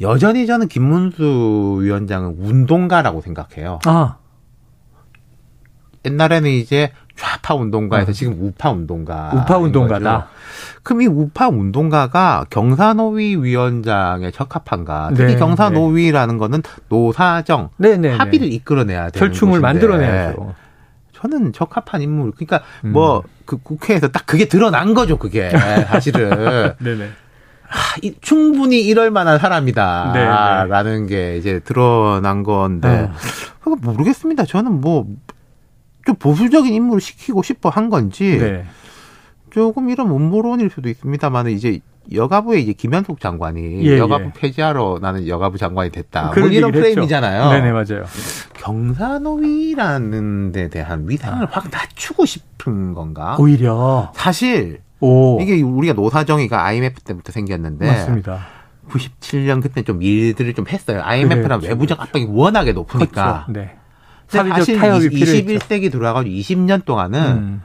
여전히 0.00 0.46
저는 0.46 0.68
김문수 0.68 1.78
위원장은 1.82 2.36
운동가라고 2.38 3.20
생각해요. 3.20 3.78
아, 3.86 4.16
옛날에는 6.04 6.50
이제 6.50 6.92
좌파 7.16 7.54
운동가에서 7.54 8.10
어. 8.10 8.14
지금 8.14 8.36
우파 8.40 8.70
운동가. 8.70 9.32
우파 9.34 9.56
운동가다. 9.58 10.28
그럼 10.82 11.02
이 11.02 11.06
우파 11.06 11.48
운동가가 11.48 12.46
경사노위 12.50 13.36
위원장에 13.36 14.30
적합한가? 14.30 15.10
특히 15.14 15.32
네, 15.32 15.38
경사노위라는 15.38 16.38
거는 16.38 16.62
노사정 16.88 17.70
네네. 17.78 18.16
합의를 18.16 18.52
이끌어내야 18.52 19.10
되는 19.10 19.12
절충을 19.12 19.60
만들어내야죠. 19.60 20.54
저는 21.12 21.52
적합한 21.54 22.02
인물. 22.02 22.32
그러니까 22.32 22.60
음. 22.84 22.92
뭐그 22.92 23.58
국회에서 23.62 24.08
딱 24.08 24.26
그게 24.26 24.46
드러난 24.46 24.92
거죠. 24.94 25.16
그게 25.16 25.50
사실은 25.88 26.76
네네. 26.78 27.10
아, 27.68 27.96
이- 28.02 28.14
충분히 28.20 28.80
이럴 28.82 29.10
만한 29.10 29.38
사람이다라는 29.38 31.06
네, 31.06 31.14
게 31.14 31.36
이제 31.38 31.60
드러난 31.60 32.42
건데 32.42 33.08
어. 33.10 33.12
그거 33.60 33.76
모르겠습니다. 33.80 34.44
저는 34.44 34.80
뭐 34.80 35.06
좀 36.06 36.14
보수적인 36.14 36.72
인물을 36.72 37.00
시키고 37.00 37.42
싶어 37.42 37.68
한 37.68 37.90
건지 37.90 38.38
네. 38.38 38.64
조금 39.50 39.90
이런 39.90 40.08
음모론일 40.08 40.70
수도 40.70 40.88
있습니다만 40.88 41.48
이제 41.48 41.80
여가부에 42.14 42.60
이제 42.60 42.72
김현숙 42.74 43.18
장관이 43.18 43.84
예, 43.84 43.98
여가부 43.98 44.26
예. 44.26 44.32
폐지하러 44.36 45.00
나는 45.02 45.26
여가부 45.26 45.58
장관이 45.58 45.90
됐다. 45.90 46.32
뭐 46.36 46.46
이런. 46.46 46.70
프레임이잖아요. 46.70 47.50
네네 47.50 47.72
맞아요. 47.72 48.04
경사노위라는 48.54 50.52
데 50.52 50.68
대한 50.68 51.04
위상을 51.08 51.44
아. 51.44 51.48
확 51.50 51.66
낮추고 51.72 52.24
싶은 52.24 52.94
건가? 52.94 53.36
오히려 53.40 54.12
사실 54.14 54.78
오. 55.00 55.38
이게 55.40 55.60
우리가 55.62 55.94
노사정의가 55.94 56.64
IMF 56.64 57.00
때부터 57.02 57.32
생겼는데 57.32 57.86
맞습니다. 57.86 58.46
97년 58.88 59.62
그때 59.62 59.82
좀 59.82 60.02
일들을 60.02 60.54
좀 60.54 60.66
했어요. 60.68 61.00
IMF랑 61.02 61.60
그렇죠, 61.60 61.66
외부적. 61.68 62.00
압박이 62.00 62.26
워낙에 62.28 62.72
높으니까. 62.72 63.44
그렇죠. 63.46 63.52
네. 63.52 63.76
사실 64.28 64.78
타협이 64.78 65.08
필요했죠. 65.10 65.52
21세기 65.68 65.90
들어와가지고 65.92 66.34
20년 66.34 66.84
동안은 66.84 67.20
음. 67.20 67.62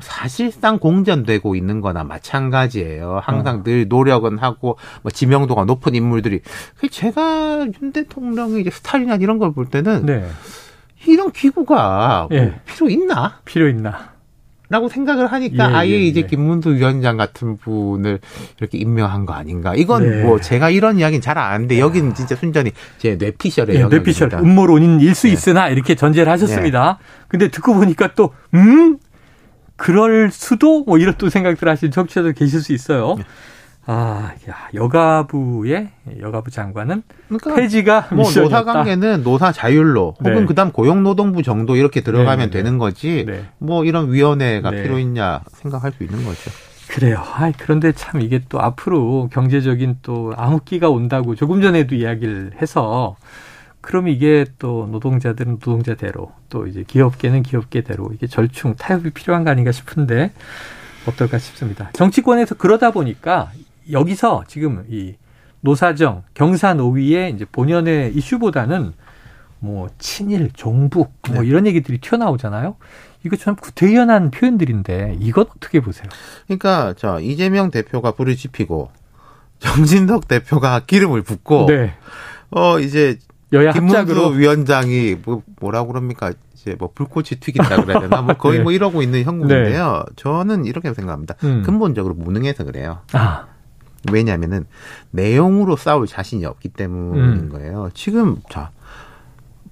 사실상 0.00 0.78
공전되고 0.78 1.54
있는 1.54 1.80
거나 1.80 2.02
마찬가지예요. 2.02 3.20
항상 3.22 3.60
어. 3.60 3.62
늘 3.62 3.86
노력은 3.88 4.38
하고 4.38 4.76
뭐 5.02 5.10
지명도가 5.12 5.64
높은 5.66 5.94
인물들이 5.94 6.40
그 6.78 6.88
제가 6.88 7.66
윤 7.80 7.92
대통령의 7.92 8.62
이제 8.62 8.70
스타일이나 8.70 9.14
이런 9.16 9.38
걸 9.38 9.52
볼 9.52 9.66
때는 9.66 10.04
네. 10.06 10.26
이런 11.06 11.30
기구가 11.30 12.26
뭐 12.30 12.38
예. 12.38 12.60
필요 12.66 12.88
있나? 12.90 13.38
필요 13.44 13.68
있나? 13.68 14.13
라고 14.70 14.88
생각을 14.88 15.30
하니까 15.30 15.70
예, 15.70 15.74
아예 15.74 15.90
예, 15.90 16.02
이제 16.02 16.20
예. 16.20 16.26
김문수 16.26 16.76
위원장 16.76 17.18
같은 17.18 17.58
분을 17.58 18.18
이렇게 18.58 18.78
임명한 18.78 19.26
거 19.26 19.34
아닌가. 19.34 19.74
이건 19.74 20.10
네. 20.10 20.22
뭐 20.22 20.40
제가 20.40 20.70
이런 20.70 20.98
이야기는 20.98 21.20
잘안 21.20 21.52
하는데 21.52 21.78
여기는 21.78 22.14
진짜 22.14 22.34
순전히 22.34 22.72
제 22.98 23.16
뇌피셜의 23.16 23.76
예. 23.76 23.84
뇌피셜 23.84 24.30
음모론일 24.32 25.14
수 25.14 25.26
네. 25.26 25.34
있으나 25.34 25.68
이렇게 25.68 25.94
전제를 25.94 26.32
하셨습니다. 26.32 26.98
근데 27.28 27.48
듣고 27.48 27.74
보니까 27.74 28.14
또 28.14 28.32
음? 28.54 28.98
그럴 29.76 30.30
수도 30.30 30.84
뭐 30.84 30.98
이런 30.98 31.14
또 31.18 31.28
생각들 31.28 31.68
하시는 31.68 31.90
청취자들 31.90 32.32
계실 32.32 32.60
수 32.60 32.72
있어요. 32.72 33.16
네. 33.86 33.92
아, 33.92 34.32
야, 34.48 34.68
여가부의 34.72 35.90
여가부 36.20 36.50
장관은 36.50 37.02
그러니까 37.28 37.54
폐지가 37.54 38.08
뭐. 38.12 38.24
노사 38.30 38.64
관계는 38.64 39.22
노사 39.22 39.52
자율로 39.52 40.16
혹은 40.18 40.34
네. 40.34 40.44
그다음 40.46 40.72
고용노동부 40.72 41.42
정도 41.42 41.76
이렇게 41.76 42.00
들어가면 42.00 42.38
네, 42.38 42.44
네, 42.46 42.50
되는 42.50 42.78
거지. 42.78 43.24
네. 43.26 43.44
뭐 43.58 43.84
이런 43.84 44.12
위원회가 44.12 44.70
네. 44.70 44.82
필요 44.82 44.98
있냐 44.98 45.40
생각할 45.52 45.92
수 45.92 46.02
있는 46.02 46.24
거죠. 46.24 46.50
그래요. 46.88 47.18
아, 47.18 47.50
그런데 47.58 47.92
참 47.92 48.20
이게 48.20 48.40
또 48.48 48.60
앞으로 48.60 49.28
경제적인 49.32 49.98
또 50.02 50.32
암흑기가 50.36 50.88
온다고 50.90 51.34
조금 51.34 51.60
전에도 51.60 51.94
이야기를 51.94 52.52
해서 52.60 53.16
그럼 53.80 54.08
이게 54.08 54.46
또 54.58 54.88
노동자들은 54.90 55.52
노동자대로 55.52 56.32
또 56.48 56.66
이제 56.66 56.84
기업계는 56.86 57.42
기업계대로 57.42 58.10
이게 58.14 58.26
절충 58.26 58.76
타협이 58.76 59.10
필요한 59.10 59.44
거 59.44 59.50
아닌가 59.50 59.72
싶은데 59.72 60.32
어떨까 61.06 61.38
싶습니다. 61.38 61.90
정치권에서 61.92 62.54
그러다 62.54 62.92
보니까 62.92 63.50
여기서 63.90 64.44
지금 64.46 64.84
이 64.88 65.14
노사정 65.60 66.22
경사 66.34 66.74
노위의 66.74 67.32
이제 67.32 67.44
본연의 67.50 68.14
이슈보다는 68.14 68.92
뭐 69.60 69.88
친일 69.98 70.50
종북 70.52 71.14
뭐 71.30 71.40
네. 71.40 71.48
이런 71.48 71.66
얘기들이 71.66 71.98
튀어나오잖아요. 71.98 72.76
이거 73.24 73.36
참 73.36 73.56
구태연한 73.56 74.30
표현들인데 74.30 75.16
이건 75.20 75.46
어떻게 75.56 75.80
보세요? 75.80 76.06
그러니까 76.46 76.92
저 76.98 77.18
이재명 77.20 77.70
대표가 77.70 78.12
불을 78.12 78.36
지피고 78.36 78.90
정진석 79.58 80.28
대표가 80.28 80.80
기름을 80.80 81.22
붓고 81.22 81.66
네. 81.66 81.94
어 82.50 82.78
이제 82.78 83.18
여야 83.54 83.72
김문수 83.72 84.38
위원장이 84.38 85.16
뭐 85.24 85.42
뭐라고 85.60 85.88
그럽니까? 85.88 86.32
이제 86.52 86.74
뭐 86.78 86.90
불꽃이 86.94 87.40
튀긴다 87.40 87.82
그래야 87.82 88.00
되나? 88.00 88.22
뭐 88.22 88.34
거의 88.34 88.58
네. 88.58 88.62
뭐 88.62 88.72
이러고 88.72 89.02
있는 89.02 89.22
형국인데요. 89.22 90.04
저는 90.16 90.64
이렇게 90.64 90.92
생각합니다. 90.92 91.36
음. 91.44 91.62
근본적으로 91.64 92.14
무능해서 92.14 92.64
그래요. 92.64 93.00
아, 93.12 93.46
왜냐하면은 94.12 94.66
내용으로 95.10 95.76
싸울 95.76 96.06
자신이 96.06 96.44
없기 96.44 96.70
때문인 96.70 97.24
음. 97.24 97.48
거예요. 97.48 97.90
지금 97.94 98.36
자 98.50 98.70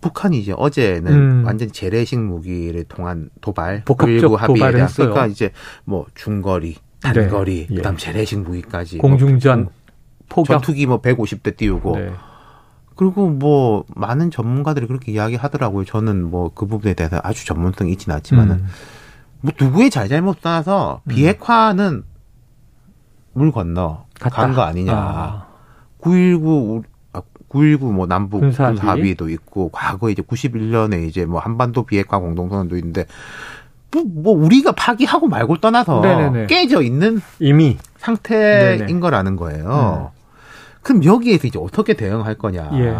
북한이 0.01 0.39
이제 0.39 0.53
어제는 0.57 1.13
음. 1.13 1.43
완전 1.47 1.71
재래식 1.71 2.19
무기를 2.19 2.85
통한 2.85 3.31
도발, 3.41 3.85
복합적 3.85 4.33
9.19 4.33 4.37
합의에 4.37 4.73
대한. 4.73 4.89
그러니까 4.89 5.27
이제 5.27 5.51
뭐 5.85 6.07
중거리, 6.15 6.77
단거리, 7.01 7.67
네. 7.69 7.77
그다음 7.77 7.95
예. 7.95 7.99
재래식 7.99 8.41
무기까지 8.41 8.99
공중전 8.99 9.63
뭐 9.65 9.73
포격 10.29 10.55
전투기 10.55 10.87
뭐 10.87 11.01
150대 11.01 11.57
띄우고 11.57 11.97
네. 11.97 12.13
그리고 12.97 13.31
뭐 13.31 13.85
많은 13.95 14.31
전문가들이 14.31 14.87
그렇게 14.87 15.13
이야기하더라고요. 15.13 15.85
저는 15.85 16.31
뭐 16.31 16.51
그 16.55 16.67
부분에 16.67 16.95
대해서 16.95 17.21
아주 17.23 17.47
전문성이 17.47 17.93
있지는 17.93 18.17
않지만은 18.17 18.57
음. 18.57 18.67
뭐 19.41 19.53
누구의 19.61 19.91
잘잘못 19.91 20.41
떠나서 20.41 21.03
비핵화는 21.09 22.05
물 23.35 23.51
건너. 23.53 24.05
간 24.19 24.55
거 24.55 24.63
아니냐. 24.63 24.93
아. 24.95 25.47
919 25.99 26.83
919뭐 27.49 28.07
남북 28.09 28.41
군사 28.41 28.69
군사 28.69 28.89
합의. 28.89 29.03
합의도 29.03 29.29
있고 29.29 29.69
과거에 29.71 30.13
이제 30.13 30.23
91년에 30.23 31.07
이제 31.07 31.27
뭐 31.27 31.39
한반도 31.39 31.83
비핵화 31.85 32.19
공동선언도 32.19 32.77
있는데 32.79 33.05
뭐, 33.93 34.05
뭐 34.07 34.33
우리가 34.33 34.73
파기하고 34.73 35.29
말고 35.29 35.59
떠나서 35.59 36.01
네네네. 36.01 36.47
깨져 36.47 36.81
있는 36.81 37.21
이미 37.41 37.77
상태인 37.99 38.79
네네. 38.79 38.93
음. 38.95 39.01
거라는 39.01 39.37
거예요. 39.37 40.13
그럼 40.81 41.05
여기에서 41.05 41.47
이제 41.47 41.59
어떻게 41.59 41.93
대응할 41.93 42.37
거냐. 42.37 42.71
예. 42.75 42.97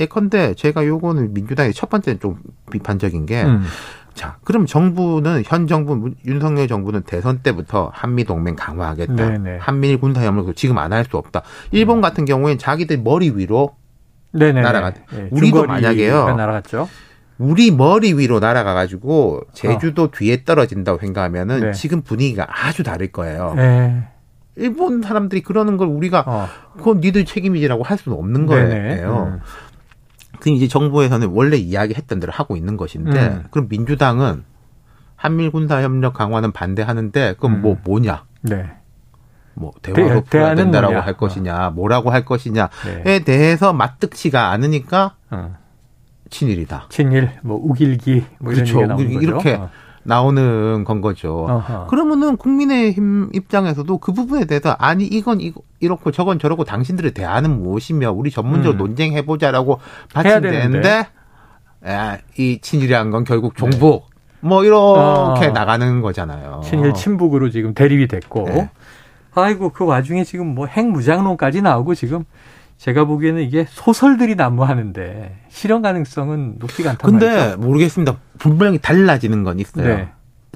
예컨대 0.00 0.54
제가 0.54 0.84
요거는 0.84 1.32
민주당의 1.32 1.72
첫 1.72 1.88
번째 1.88 2.18
좀 2.18 2.38
비판적인 2.72 3.24
게 3.26 3.44
음. 3.44 3.62
자, 4.16 4.38
그럼 4.44 4.64
정부는 4.64 5.42
현 5.44 5.66
정부 5.66 6.10
윤석열 6.24 6.66
정부는 6.66 7.02
대선 7.02 7.40
때부터 7.40 7.90
한미 7.92 8.24
동맹 8.24 8.56
강화하겠다. 8.56 9.14
네네. 9.14 9.58
한미일 9.60 10.00
군사 10.00 10.22
협력도 10.24 10.54
지금 10.54 10.78
안 10.78 10.92
할 10.92 11.04
수 11.04 11.18
없다. 11.18 11.42
일본 11.70 12.00
같은 12.00 12.24
경우엔 12.24 12.56
자기들 12.58 12.98
머리 12.98 13.28
위로 13.30 13.76
네네 14.32 14.62
날아가- 14.62 14.94
우리도 15.30 15.64
만약에요. 15.66 16.34
날아갔죠. 16.34 16.88
우리 17.38 17.70
머리 17.70 18.14
위로 18.14 18.40
날아가 18.40 18.72
가지고 18.72 19.42
제주도 19.52 20.10
뒤에 20.10 20.44
떨어진다고 20.44 20.98
생각하면은 20.98 21.56
어. 21.56 21.66
네. 21.66 21.72
지금 21.72 22.00
분위기가 22.00 22.46
아주 22.48 22.82
다를 22.82 23.08
거예요. 23.12 23.52
네. 23.54 24.04
일본 24.58 25.02
사람들이 25.02 25.42
그러는 25.42 25.76
걸 25.76 25.88
우리가 25.88 26.24
어. 26.26 26.48
그건 26.78 27.00
니들 27.00 27.26
책임이지라고 27.26 27.82
할 27.82 27.98
수는 27.98 28.16
없는 28.16 28.46
네네. 28.46 28.68
거예요. 28.96 29.32
음. 29.34 29.40
그 30.46 30.50
이제 30.50 30.68
정부에서는 30.68 31.28
원래 31.28 31.56
이야기했던 31.56 32.20
대로 32.20 32.32
하고 32.32 32.56
있는 32.56 32.76
것인데 32.76 33.26
음. 33.28 33.44
그럼 33.50 33.66
민주당은 33.68 34.44
한미일 35.16 35.50
군사 35.50 35.82
협력 35.82 36.14
강화는 36.14 36.52
반대하는데 36.52 37.34
그럼 37.38 37.62
뭐 37.62 37.72
음. 37.72 37.78
뭐냐? 37.84 38.24
네. 38.42 38.70
뭐 39.54 39.72
대화로 39.82 40.20
대- 40.22 40.30
풀어야 40.30 40.54
된다라고 40.54 40.92
뭐냐? 40.92 41.04
할 41.06 41.16
것이냐, 41.16 41.70
뭐라고 41.70 42.10
할 42.10 42.24
것이냐에 42.24 42.68
네. 43.04 43.18
대해서 43.20 43.72
맞득치가 43.72 44.50
않으니까 44.50 45.16
어. 45.30 45.56
친일이다. 46.30 46.86
친일, 46.90 47.30
뭐 47.42 47.58
우길기, 47.60 48.24
뭐 48.38 48.52
그렇죠. 48.52 48.82
이렇게 49.00 49.54
어. 49.54 49.70
나오는 50.06 50.84
건 50.84 51.00
거죠. 51.00 51.46
어허. 51.48 51.86
그러면은 51.86 52.36
국민의힘 52.36 53.30
입장에서도 53.32 53.98
그 53.98 54.12
부분에 54.12 54.44
대해서 54.44 54.76
아니 54.78 55.04
이건 55.04 55.40
이거 55.40 55.60
이렇고 55.80 56.12
저건 56.12 56.38
저렇고 56.38 56.64
당신들의 56.64 57.12
대안은 57.12 57.62
무엇이며 57.62 58.12
우리 58.12 58.30
전문적으로 58.30 58.76
음. 58.76 58.78
논쟁해 58.78 59.26
보자라고 59.26 59.80
해야 60.16 60.40
받침되는데 60.40 61.06
야, 61.88 62.18
이 62.38 62.58
친일이란 62.60 63.10
건 63.10 63.24
결국 63.24 63.56
종북 63.56 64.06
뭐 64.40 64.64
이렇게 64.64 65.46
어. 65.46 65.52
나가는 65.52 66.00
거잖아요. 66.00 66.60
친일 66.64 66.94
친북으로 66.94 67.50
지금 67.50 67.74
대립이 67.74 68.06
됐고, 68.06 68.44
네. 68.46 68.70
아이고 69.34 69.70
그 69.70 69.84
와중에 69.84 70.24
지금 70.24 70.54
뭐 70.54 70.66
핵무장론까지 70.66 71.62
나오고 71.62 71.94
지금 71.94 72.24
제가 72.78 73.04
보기에는 73.04 73.42
이게 73.42 73.66
소설들이 73.68 74.34
난무하는데 74.34 75.36
실현 75.48 75.82
가능성은 75.82 76.56
높지가 76.58 76.90
않단 76.90 77.10
근데 77.10 77.26
말이죠. 77.34 77.58
모르겠습니다. 77.58 78.16
분명히 78.38 78.78
달라지는 78.78 79.44
건 79.44 79.58
있어요. 79.58 79.86
네. 79.86 80.08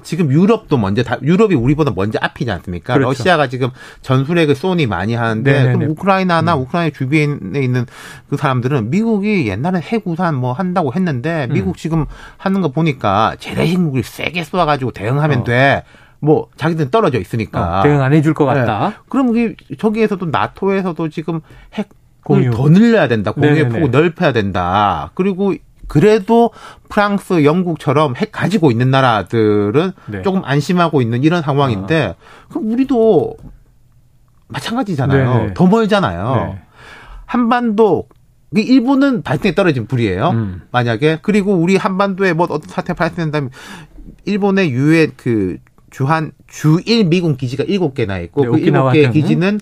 지금 0.03 0.31
유럽도 0.31 0.77
먼저 0.77 1.03
다, 1.03 1.17
유럽이 1.21 1.53
우리보다 1.55 1.91
먼저 1.95 2.17
앞이지 2.21 2.49
않습니까? 2.49 2.95
그렇죠. 2.95 3.09
러시아가 3.09 3.47
지금 3.47 3.69
전술핵을 4.01 4.55
쏘니 4.55 4.87
많이 4.87 5.13
하는데 5.13 5.51
네네네. 5.51 5.73
그럼 5.75 5.91
우크라이나나 5.91 6.55
음. 6.55 6.61
우크라이나 6.61 6.91
주변에 6.91 7.59
있는 7.61 7.85
그 8.29 8.37
사람들은 8.37 8.89
미국이 8.89 9.47
옛날에 9.47 9.79
핵우산 9.79 10.35
뭐 10.35 10.53
한다고 10.53 10.93
했는데 10.93 11.47
음. 11.49 11.53
미국 11.53 11.77
지금 11.77 12.05
하는 12.37 12.61
거 12.61 12.69
보니까 12.69 13.35
재래식 13.39 13.79
무기를 13.79 14.03
세게 14.03 14.43
쏘아가지고 14.43 14.91
대응하면 14.91 15.41
어. 15.41 15.43
돼. 15.43 15.83
뭐 16.19 16.47
자기들은 16.55 16.91
떨어져 16.91 17.19
있으니까. 17.19 17.79
어, 17.79 17.83
대응 17.83 18.01
안 18.01 18.13
해줄 18.13 18.33
것 18.35 18.45
같다. 18.45 19.03
그럼 19.09 19.35
이게 19.35 19.55
저기에서도 19.77 20.27
나토에서도 20.27 21.09
지금 21.09 21.41
핵을 21.73 21.89
공유. 22.23 22.51
더 22.51 22.69
늘려야 22.69 23.07
된다. 23.07 23.33
네네네. 23.35 23.69
폭을 23.69 23.91
넓혀야 23.91 24.31
된다. 24.33 25.11
그리고 25.15 25.53
그래도 25.87 26.51
프랑스, 26.87 27.43
영국처럼 27.43 28.15
핵 28.15 28.31
가지고 28.31 28.71
있는 28.71 28.91
나라들은 28.91 29.91
네. 30.07 30.21
조금 30.21 30.41
안심하고 30.45 31.01
있는 31.01 31.23
이런 31.23 31.41
상황인데 31.41 32.15
그럼 32.49 32.71
우리도 32.71 33.35
마찬가지잖아요. 34.47 35.33
네네. 35.33 35.53
더 35.53 35.67
멀잖아요. 35.67 36.53
네. 36.53 36.61
한반도 37.25 38.07
그 38.53 38.59
일본은 38.61 39.21
발등에 39.21 39.55
떨어진 39.55 39.87
불이에요. 39.87 40.29
음. 40.29 40.61
만약에 40.71 41.19
그리고 41.21 41.53
우리 41.55 41.77
한반도에 41.77 42.33
뭐 42.33 42.47
어떤 42.49 42.69
사태 42.69 42.93
발생된다면 42.93 43.49
일본의 44.25 44.71
유해 44.71 45.07
그 45.15 45.57
주한 45.89 46.31
주일 46.47 47.05
미군 47.05 47.37
기지가 47.37 47.63
일곱 47.65 47.93
개나 47.93 48.19
있고 48.19 48.41
네, 48.43 48.47
그 48.47 48.57
일곱 48.57 48.63
오키나와 48.63 48.91
개의 48.93 49.05
등. 49.05 49.11
기지는 49.13 49.59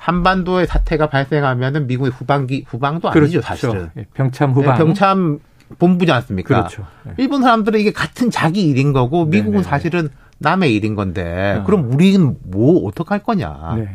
한반도에 0.00 0.64
사태가 0.64 1.10
발생하면은 1.10 1.86
미국의 1.86 2.10
후방기 2.10 2.64
후방도 2.66 3.10
아니죠 3.10 3.42
사실은 3.42 3.90
예, 3.98 4.06
병참 4.14 4.54
네, 4.54 4.54
후방. 4.54 4.78
병참 4.78 5.40
본부지 5.78 6.10
않습니까? 6.10 6.48
그렇죠. 6.56 6.86
네. 7.04 7.12
일본 7.18 7.42
사람들은 7.42 7.78
이게 7.78 7.92
같은 7.92 8.30
자기 8.30 8.62
일인 8.62 8.94
거고 8.94 9.26
미국은 9.26 9.58
네네네. 9.58 9.62
사실은 9.62 10.08
남의 10.38 10.74
일인 10.74 10.94
건데 10.94 11.58
어. 11.60 11.64
그럼 11.64 11.92
우리는 11.92 12.34
뭐 12.44 12.86
어떡할 12.88 13.20
거냐. 13.22 13.74
네. 13.76 13.88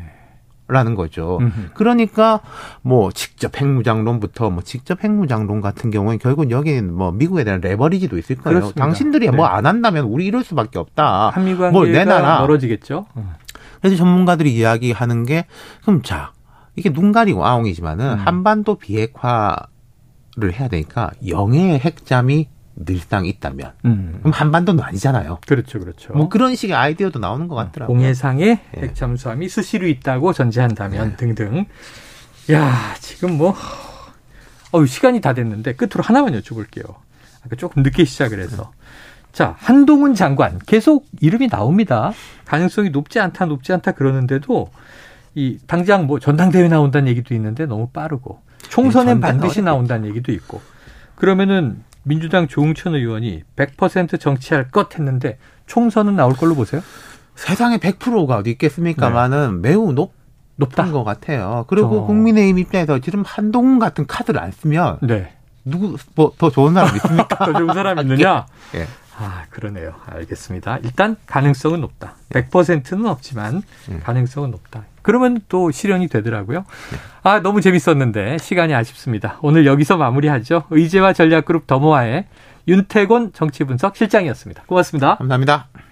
라는 0.67 0.95
거죠. 0.95 1.37
음흠. 1.41 1.69
그러니까 1.75 2.39
뭐 2.81 3.11
직접 3.11 3.55
핵무장론부터 3.59 4.49
뭐 4.49 4.63
직접 4.63 5.03
핵무장론 5.03 5.61
같은 5.61 5.91
경우는 5.91 6.17
결국 6.17 6.49
여기는 6.49 6.91
뭐 6.91 7.11
미국에 7.11 7.43
대한 7.43 7.61
레버리지도 7.61 8.17
있을 8.17 8.37
거예요. 8.37 8.59
그렇습니다. 8.59 8.83
당신들이 8.83 9.29
네. 9.29 9.35
뭐안 9.35 9.67
한다면 9.67 10.05
우리 10.05 10.25
이럴 10.25 10.43
수밖에 10.43 10.79
없다. 10.79 11.29
한미 11.29 11.53
뭘 11.53 11.71
관계가 11.71 12.05
내놔라. 12.05 12.41
멀어지겠죠. 12.41 13.05
음. 13.17 13.29
그래서 13.85 13.97
전문가들이 13.97 14.51
이야기하는 14.55 15.27
게 15.27 15.45
그럼 15.83 16.01
자 16.01 16.33
이게 16.75 16.91
눈 16.91 17.11
가리고 17.11 17.45
아웅이지만은 17.45 18.13
음. 18.13 18.17
한반도 18.17 18.79
비핵화를 18.79 20.53
해야 20.53 20.67
되니까 20.67 21.11
영해의 21.27 21.77
핵잠이 21.77 22.49
늘상 22.75 23.27
있다면 23.27 23.73
음. 23.85 24.15
그럼 24.21 24.33
한반도는 24.33 24.83
아니잖아요. 24.83 25.37
그렇죠, 25.45 25.77
그렇죠. 25.77 26.13
뭐 26.13 26.29
그런 26.29 26.55
식의 26.55 26.75
아이디어도 26.75 27.19
나오는 27.19 27.47
것 27.47 27.53
같더라고요. 27.53 27.95
공해상에 27.95 28.59
예. 28.75 28.81
핵 28.81 28.95
잠수함이 28.95 29.49
수시로 29.49 29.87
있다고 29.87 30.33
전제한다면 30.33 31.15
등등. 31.17 31.67
야, 32.53 32.95
지금 32.99 33.37
뭐 33.37 33.53
어유 34.73 34.87
시간이 34.87 35.21
다 35.21 35.33
됐는데 35.33 35.75
끝으로 35.75 36.01
하나만 36.01 36.33
여쭤볼게요. 36.41 36.95
아까 37.45 37.55
조금 37.55 37.83
늦게 37.83 38.03
시작을 38.03 38.39
해서. 38.39 38.71
자, 39.35 39.53
한동훈 39.59 40.15
장관 40.15 40.59
계속 40.65 41.05
이름이 41.19 41.49
나옵니다. 41.49 42.13
가능성이 42.45 42.89
높지 42.89 43.19
않다, 43.19 43.43
높지 43.47 43.73
않다 43.73 43.91
그러는데도 43.91 44.69
이 45.33 45.57
당장 45.67 46.07
뭐 46.07 46.19
전당대회 46.19 46.69
나온다는 46.69 47.09
얘기도 47.09 47.33
있는데 47.33 47.65
너무 47.65 47.89
빠르고 47.89 48.39
총선엔 48.69 49.15
네, 49.15 49.19
반드시. 49.19 49.61
나온다는 49.61 50.07
얘기도 50.07 50.31
있고 50.31 50.61
그러면은 51.15 51.83
민주당 52.03 52.47
조응천 52.47 52.95
의원이 52.95 53.43
100% 53.57 54.21
정치할 54.21 54.69
것 54.69 54.95
했는데 54.97 55.37
총선은 55.67 56.15
나올 56.15 56.31
걸로 56.33 56.55
보세요? 56.55 56.81
세상에 57.35 57.77
100%가 57.77 58.37
어디 58.37 58.51
있겠습니까만은 58.51 59.61
매우 59.61 59.91
높 59.91 60.13
높다. 60.55 60.89
것 60.89 61.03
같아요. 61.03 61.65
그리고 61.67 61.89
저- 61.89 62.01
국민의힘 62.03 62.57
입장에서 62.59 62.99
지금 62.99 63.23
한동훈 63.25 63.79
같은 63.79 64.07
카드를 64.07 64.39
안 64.39 64.53
쓰면 64.53 64.99
네. 65.01 65.33
누구 65.65 65.97
뭐 66.15 66.31
더 66.37 66.49
좋은 66.49 66.73
사람 66.73 66.95
있습니까? 66.95 67.35
더 67.43 67.51
좋은 67.51 67.73
사람 67.73 67.99
있느냐? 67.99 68.45
예. 68.75 68.87
아, 69.17 69.45
그러네요. 69.49 69.95
알겠습니다. 70.07 70.79
일단 70.83 71.15
가능성은 71.25 71.81
높다. 71.81 72.15
100%는 72.29 73.05
없지만 73.07 73.61
음. 73.89 74.01
가능성은 74.03 74.51
높다. 74.51 74.83
그러면 75.01 75.39
또 75.47 75.71
실현이 75.71 76.07
되더라고요. 76.07 76.65
아, 77.23 77.39
너무 77.39 77.61
재밌었는데 77.61 78.39
시간이 78.39 78.73
아쉽습니다. 78.73 79.37
오늘 79.41 79.65
여기서 79.65 79.97
마무리하죠. 79.97 80.63
의제와 80.69 81.13
전략그룹 81.13 81.67
더모아의 81.67 82.25
윤태곤 82.67 83.33
정치분석 83.33 83.95
실장이었습니다. 83.95 84.63
고맙습니다. 84.65 85.17
감사합니다. 85.17 85.67